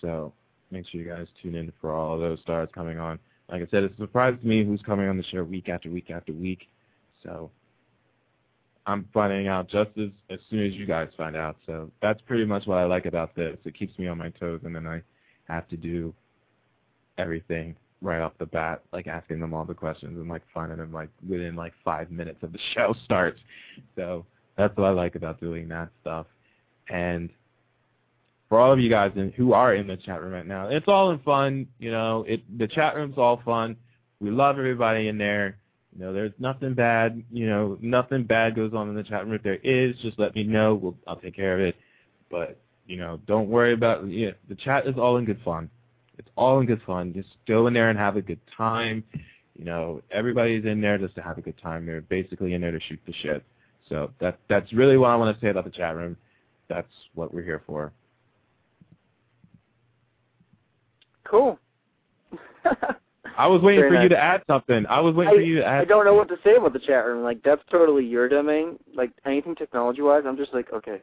[0.00, 0.32] So
[0.70, 3.18] make sure you guys tune in for all of those stars coming on.
[3.50, 5.90] Like I said, it's a surprise to me who's coming on the show week after
[5.90, 6.68] week after week.
[7.22, 7.50] So
[8.90, 11.56] I'm finding out just as as soon as you guys find out.
[11.66, 13.56] So that's pretty much what I like about this.
[13.64, 15.02] It keeps me on my toes, and then I
[15.44, 16.12] have to do
[17.18, 20.92] everything right off the bat, like asking them all the questions and like finding them
[20.92, 23.40] like within like five minutes of the show starts.
[23.96, 24.24] So
[24.56, 26.26] that's what I like about doing that stuff.
[26.88, 27.30] And
[28.48, 30.88] for all of you guys in, who are in the chat room right now, it's
[30.88, 31.68] all in fun.
[31.78, 33.76] You know, it the chat room's all fun.
[34.20, 35.56] We love everybody in there.
[35.92, 37.22] You know, there's nothing bad.
[37.30, 39.34] You know, nothing bad goes on in the chat room.
[39.34, 40.74] If there is, just let me know.
[40.74, 41.76] We'll, I'll take care of it.
[42.30, 44.06] But you know, don't worry about.
[44.06, 45.68] The chat is all in good fun.
[46.18, 47.12] It's all in good fun.
[47.12, 49.02] Just go in there and have a good time.
[49.56, 51.86] You know, everybody's in there just to have a good time.
[51.86, 53.44] They're basically in there to shoot the shit.
[53.88, 56.16] So that that's really what I want to say about the chat room.
[56.68, 57.92] That's what we're here for.
[61.24, 61.58] Cool.
[63.40, 64.84] I was waiting Very for you to add something.
[64.86, 65.80] I was waiting I, for you to add.
[65.80, 67.24] I don't know what to say about the chat room.
[67.24, 68.78] Like that's totally your domain.
[68.94, 71.00] Like anything technology wise, I'm just like, okay,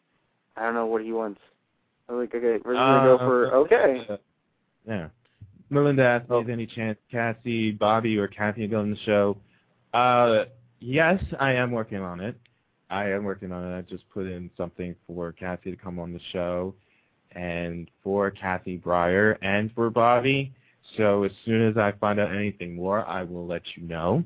[0.55, 1.41] I don't know what he wants.
[2.07, 4.19] I'm like, okay, we're gonna go Uh, for okay.
[4.87, 5.07] Yeah.
[5.71, 6.39] Melinda asked Oh.
[6.39, 9.35] if any chance Cassie, Bobby, or Kathy go on the show.
[9.93, 10.45] Uh,
[10.79, 12.35] yes, I am working on it.
[12.91, 13.75] I am working on it.
[13.75, 16.75] I just put in something for Cassie to come on the show,
[17.31, 20.53] and for Kathy Brier, and for Bobby.
[20.95, 24.23] So as soon as I find out anything more, I will let you know.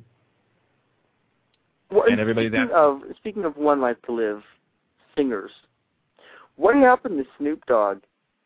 [1.90, 4.42] Well, and everybody's speaking asking- of speaking of One Life to Live
[5.16, 5.50] singers,
[6.56, 8.02] what happened to Snoop Dogg?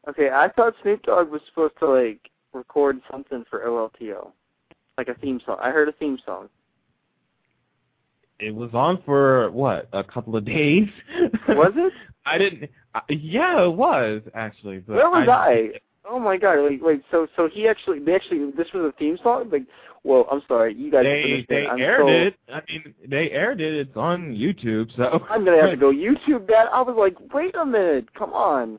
[0.09, 4.33] Okay, I thought Snoop Dogg was supposed to like record something for OLTL,
[4.99, 5.59] like a theme song.
[5.61, 6.49] I heard a theme song.
[8.39, 10.89] It was on for what a couple of days.
[11.49, 11.93] Was it?
[12.27, 12.71] I didn't.
[12.95, 14.79] I, yeah, it was actually.
[14.79, 15.81] But Where was I?
[16.09, 16.63] Oh my god!
[16.63, 17.03] Wait, wait.
[17.11, 19.51] So, so he actually, they actually, this was a theme song.
[19.51, 19.65] Like,
[20.05, 21.05] well, I'm sorry, you guys.
[21.05, 22.37] They they I'm aired so, it.
[22.49, 23.75] I mean, they aired it.
[23.75, 24.95] It's on YouTube.
[24.97, 26.69] So I'm gonna have to go YouTube that.
[26.73, 28.79] I was like, wait a minute, come on.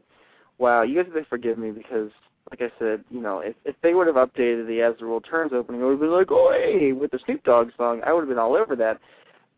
[0.57, 2.11] Wow, you guys have to forgive me because,
[2.49, 5.25] like I said, you know, if if they would have updated the As the World
[5.29, 8.13] Turns opening, I would have been like, oh hey, with the Snoop Dogg song, I
[8.13, 8.99] would have been all over that.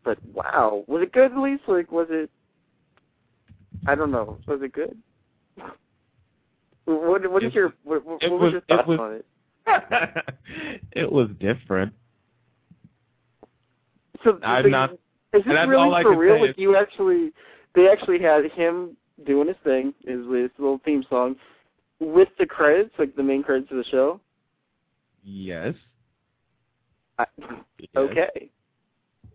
[0.04, 1.62] But wow, was it good at least?
[1.68, 2.30] Like, was it?
[3.86, 4.38] I don't know.
[4.48, 4.96] Was it good?
[6.96, 9.26] What what is your what, what, was- was your thoughts was- on it?
[10.92, 11.92] it was different.
[14.24, 16.36] So I'm so not- Is this really all for real?
[16.36, 17.32] say Like you actually,
[17.74, 21.36] they actually had him doing his thing, his, his little theme song,
[22.00, 24.20] with the credits, like the main credits of the show.
[25.22, 25.74] Yes.
[27.18, 27.26] I,
[27.96, 28.50] okay.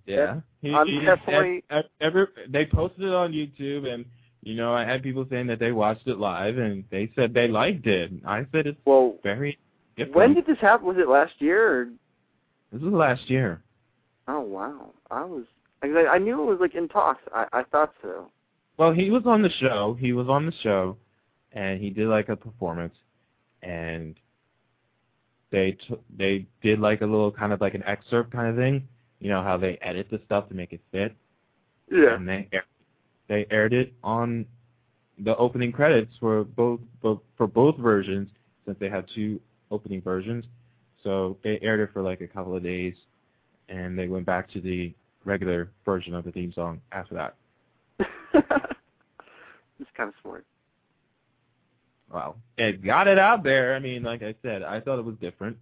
[0.06, 0.42] Yeah.
[0.62, 4.06] He, I'm he- definitely- ev- every, they posted it on YouTube, and
[4.46, 7.48] you know, I had people saying that they watched it live, and they said they
[7.50, 8.12] liked it.
[8.26, 9.58] I said it's Well, very
[9.98, 10.16] different.
[10.16, 10.86] when did this happen?
[10.88, 11.82] Was it last year?
[11.82, 11.86] Or?
[12.72, 13.62] this was last year?
[14.28, 15.44] Oh wow, I was.
[15.84, 17.22] I, I knew it was like in talks.
[17.34, 18.32] I I thought so.
[18.78, 19.98] Well, he was on the show.
[20.00, 20.98] He was on the show,
[21.52, 22.94] and he did like a performance,
[23.64, 24.16] and
[25.52, 28.88] they t- they did like a little kind of like an excerpt kind of thing.
[29.20, 31.16] You know how they edit the stuff to make it fit,
[31.90, 32.16] Yeah.
[32.16, 32.66] and they air-
[33.28, 34.46] they aired it on
[35.20, 38.30] the opening credits for both, both for both versions
[38.66, 39.40] since they had two
[39.72, 40.46] opening versions.
[41.04, 42.96] So they aired it for like a couple of days,
[43.70, 47.36] and they went back to the regular version of the theme song after that.
[49.80, 50.46] it's kind of smart.
[52.12, 53.76] Well, it got it out there.
[53.76, 55.58] I mean, like I said, I thought it was different.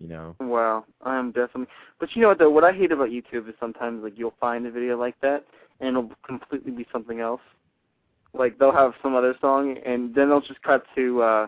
[0.00, 0.36] You know.
[0.40, 1.68] Wow, I'm definitely.
[1.98, 2.50] But you know what though?
[2.50, 5.44] What I hate about YouTube is sometimes like you'll find a video like that
[5.80, 7.40] and it'll completely be something else.
[8.34, 11.46] Like they'll have some other song and then they'll just cut to uh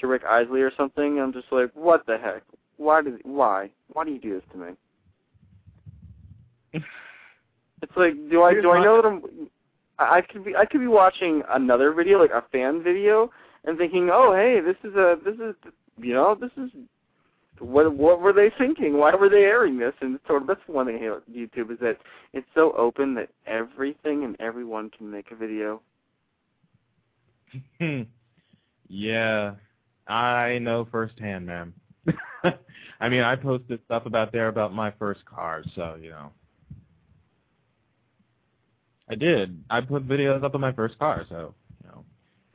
[0.00, 1.18] to Rick Astley or something.
[1.18, 2.42] I'm just like, what the heck?
[2.76, 3.70] Why did why?
[3.92, 4.68] Why do you do this to me?
[7.82, 9.22] It's like, do I Here's do I know that I'm?
[9.98, 13.30] I I could be I could be watching another video like a fan video
[13.64, 15.54] and thinking, oh hey, this is a this is
[15.98, 16.70] you know this is
[17.60, 18.98] what what were they thinking?
[18.98, 19.94] Why were they airing this?
[20.00, 21.98] And sort of that's one thing about YouTube is that
[22.32, 25.80] it's so open that everything and everyone can make a video.
[28.88, 29.54] yeah,
[30.06, 31.72] I know firsthand, man.
[33.00, 36.30] I mean, I posted stuff about there about my first car, so you know.
[39.08, 39.62] I did.
[39.70, 41.54] I put videos up of my first car, so
[41.84, 42.04] you know,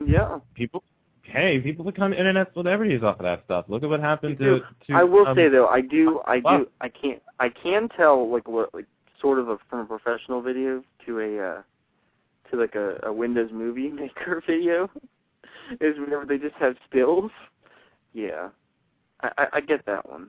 [0.06, 0.38] Yeah.
[0.54, 0.82] people.
[1.22, 3.66] Hey, people become internet celebrities off of that stuff.
[3.68, 4.60] Look at what happened to.
[4.86, 6.58] to I will um, say though, I do, I Wow.
[6.58, 8.86] do, I can't, I can tell like what, like
[9.20, 11.62] sort of a from a professional video to a, uh
[12.50, 14.90] to like a, a Windows Movie Maker video,
[15.80, 17.30] is whenever they just have stills.
[18.12, 18.48] Yeah,
[19.20, 20.28] I, I, I get that one.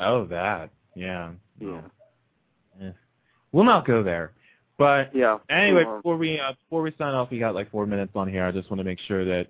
[0.00, 0.70] Oh, that.
[0.96, 1.32] Yeah.
[1.60, 1.82] Yeah,
[2.82, 2.90] Eh.
[3.52, 4.32] We'll not go there.
[4.76, 5.38] But yeah.
[5.48, 8.44] Anyway, before we uh, before we sign off, we got like four minutes on here.
[8.44, 9.48] I just want to make sure that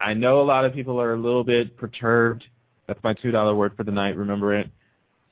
[0.00, 2.44] I know a lot of people are a little bit perturbed.
[2.86, 4.16] That's my two dollar word for the night.
[4.16, 4.68] Remember it.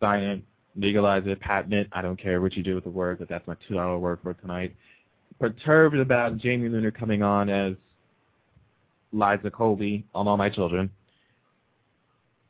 [0.01, 0.43] Sign it,
[0.77, 1.89] legalize it, patent it.
[1.93, 4.19] I don't care what you do with the word, but that's my two dollar word
[4.23, 4.75] for tonight.
[5.39, 7.75] Perturbed about Jamie Luner coming on as
[9.13, 10.91] Liza Colby on All My Children.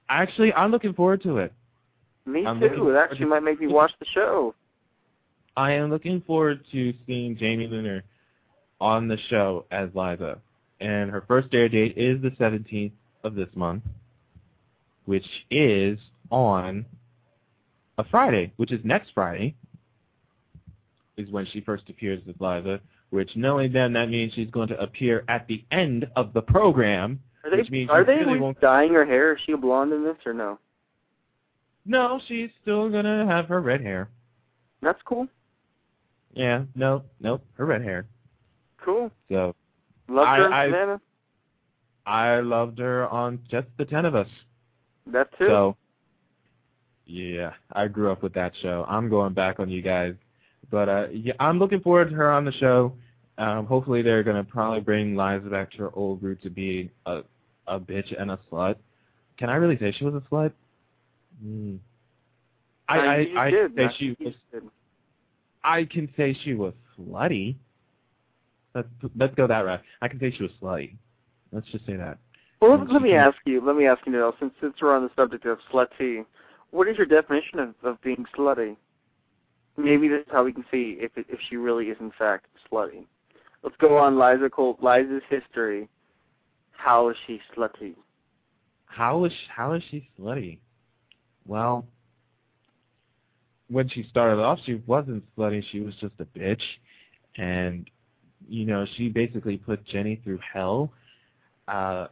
[0.08, 1.52] Actually, I'm looking forward to it.
[2.26, 2.90] me I'm too.
[2.90, 4.54] It actually to- might make me watch the show.
[5.56, 8.02] I am looking forward to seeing Jamie Luner
[8.80, 10.38] on the show as Liza.
[10.84, 12.92] And her first air date is the 17th
[13.24, 13.84] of this month,
[15.06, 16.84] which is on
[17.96, 19.54] a Friday, which is next Friday,
[21.16, 24.78] is when she first appears as Liza, which knowing then that means she's going to
[24.78, 28.92] appear at the end of the program, Are they which means are they really dyeing
[28.92, 29.32] her hair?
[29.32, 30.58] Is she a blonde in this or no?
[31.86, 34.10] No, she's still going to have her red hair.
[34.82, 35.28] That's cool.
[36.34, 38.04] Yeah, no, no, her red hair.
[38.84, 39.10] Cool.
[39.30, 39.54] So
[40.08, 41.00] Love I- her and I- Savannah.
[42.06, 44.28] I loved her on just the ten of us.
[45.06, 45.46] That too.
[45.46, 45.76] So
[47.06, 48.84] yeah, I grew up with that show.
[48.88, 50.14] I'm going back on you guys,
[50.70, 52.92] but uh, yeah, I'm looking forward to her on the show.
[53.38, 57.22] Um, hopefully, they're gonna probably bring Liza back to her old root to be a
[57.66, 58.76] a bitch and a slut.
[59.38, 60.52] Can I really say she was a slut?
[61.44, 61.78] Mm.
[62.88, 63.74] I I, you I did.
[63.76, 64.34] say she was.
[64.52, 64.62] did.
[65.62, 67.56] I can say she was slutty.
[68.74, 69.82] Let's let's go that route.
[70.02, 70.96] I can say she was slutty.
[71.52, 72.18] Let's just say that.
[72.60, 73.64] Well, And let me ask you.
[73.64, 76.24] Let me ask you now, since since we're on the subject of slutty,
[76.70, 78.76] what is your definition of, of being slutty?
[79.76, 83.04] Maybe that's how we can see if if she really is in fact slutty.
[83.62, 85.88] Let's go on Liza Col- Liza's history.
[86.72, 87.94] How is she slutty?
[88.86, 90.58] How is how is she slutty?
[91.46, 91.86] Well,
[93.70, 95.62] when she started off, she wasn't slutty.
[95.70, 96.62] She was just a bitch,
[97.36, 97.88] and
[98.48, 100.92] you know she basically put Jenny through hell.
[101.68, 102.08] Uh,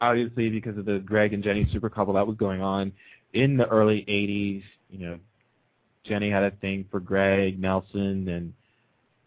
[0.00, 2.92] obviously, because of the Greg and Jenny super couple that was going on
[3.32, 4.62] in the early '80s.
[4.90, 5.18] You know,
[6.04, 8.52] Jenny had a thing for Greg Nelson, and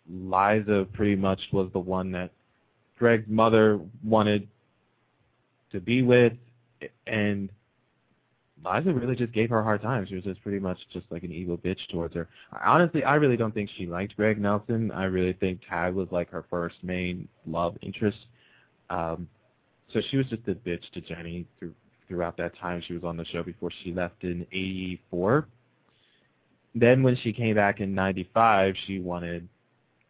[0.10, 2.32] Liza pretty much was the one that
[2.98, 4.48] Greg's mother wanted
[5.72, 6.34] to be with,
[7.08, 7.50] and
[8.64, 10.05] Liza really just gave her a hard time.
[10.05, 12.28] She was just pretty much just like an evil bitch towards her.
[12.66, 14.91] Honestly, I really don't think she liked Greg Nelson.
[14.91, 18.18] I really think Tad was like her first main love interest.
[18.89, 19.28] Um,
[19.93, 21.74] so she was just a bitch to Jenny through,
[22.07, 25.47] throughout that time she was on the show before she left in '84.
[26.76, 29.47] Then when she came back in '95, she wanted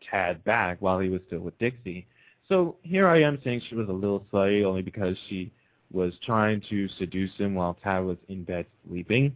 [0.09, 2.07] Tad back while he was still with Dixie.
[2.47, 5.51] So here I am saying she was a little slutty only because she
[5.91, 9.35] was trying to seduce him while Tad was in bed sleeping.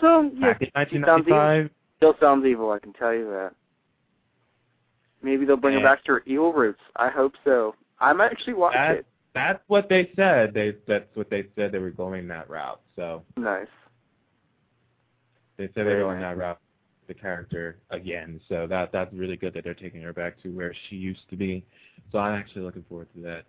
[0.00, 1.36] So yeah, Back in sounds evil.
[1.38, 2.70] 1995, Still sounds evil.
[2.70, 3.52] I can tell you that.
[5.22, 6.80] Maybe they'll bring her back to her evil roots.
[6.96, 7.74] I hope so.
[8.00, 9.06] I'm actually watching That- it.
[9.32, 10.52] that's what they said.
[10.52, 12.80] They that's what they said they were going that route.
[12.96, 13.66] So Nice.
[15.56, 16.36] they said they Very were going nice.
[16.36, 16.58] that route
[17.06, 18.40] the character again.
[18.48, 21.36] So that that's really good that they're taking her back to where she used to
[21.36, 21.64] be.
[22.12, 23.44] So I'm actually looking forward to that.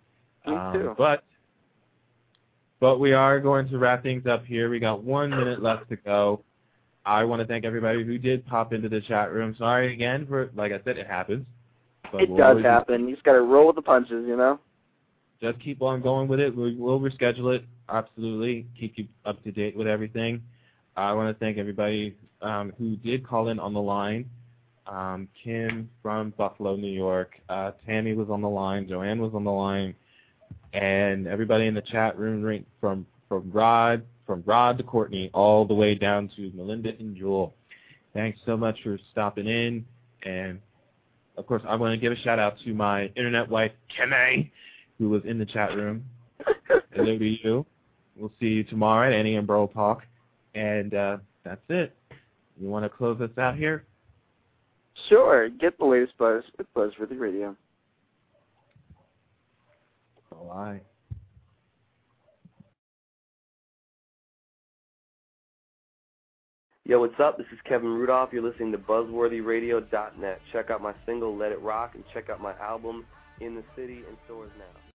[0.46, 0.94] Me Um, too.
[0.96, 1.24] But
[2.80, 4.70] but we are going to wrap things up here.
[4.70, 6.44] We got one minute left to go.
[7.04, 9.54] I want to thank everybody who did pop into the chat room.
[9.56, 11.46] Sorry again for like I said, it happens.
[12.14, 13.08] It we'll does happen.
[13.08, 14.60] You just got to roll with the punches, you know.
[15.40, 16.54] Just keep on going with it.
[16.54, 17.64] We, we'll reschedule it.
[17.88, 18.66] Absolutely.
[18.78, 20.42] Keep you up to date with everything.
[20.96, 24.28] I want to thank everybody um, who did call in on the line.
[24.86, 27.38] Um, Kim from Buffalo, New York.
[27.48, 28.88] Uh, Tammy was on the line.
[28.88, 29.94] Joanne was on the line.
[30.72, 35.64] And everybody in the chat room, right from from Rod, from Rod to Courtney, all
[35.64, 37.54] the way down to Melinda and Jewel.
[38.14, 39.84] Thanks so much for stopping in.
[40.24, 40.60] And
[41.36, 44.50] of course, I want to give a shout out to my internet wife, Kene,
[44.98, 46.04] who was in the chat room.
[46.92, 47.64] Hello to you.
[48.16, 50.02] We'll see you tomorrow at Annie and Burl Talk.
[50.54, 51.94] And uh, that's it.
[52.60, 53.84] You want to close us out here?
[55.08, 55.48] Sure.
[55.48, 57.56] Get the latest buzz with Buzzworthy Radio.
[60.40, 60.80] Oh, I.
[66.84, 67.36] Yo, what's up?
[67.36, 68.30] This is Kevin Rudolph.
[68.32, 70.40] You're listening to BuzzworthyRadio.net.
[70.52, 73.04] Check out my single Let It Rock and check out my album
[73.40, 74.87] In the City and stores now.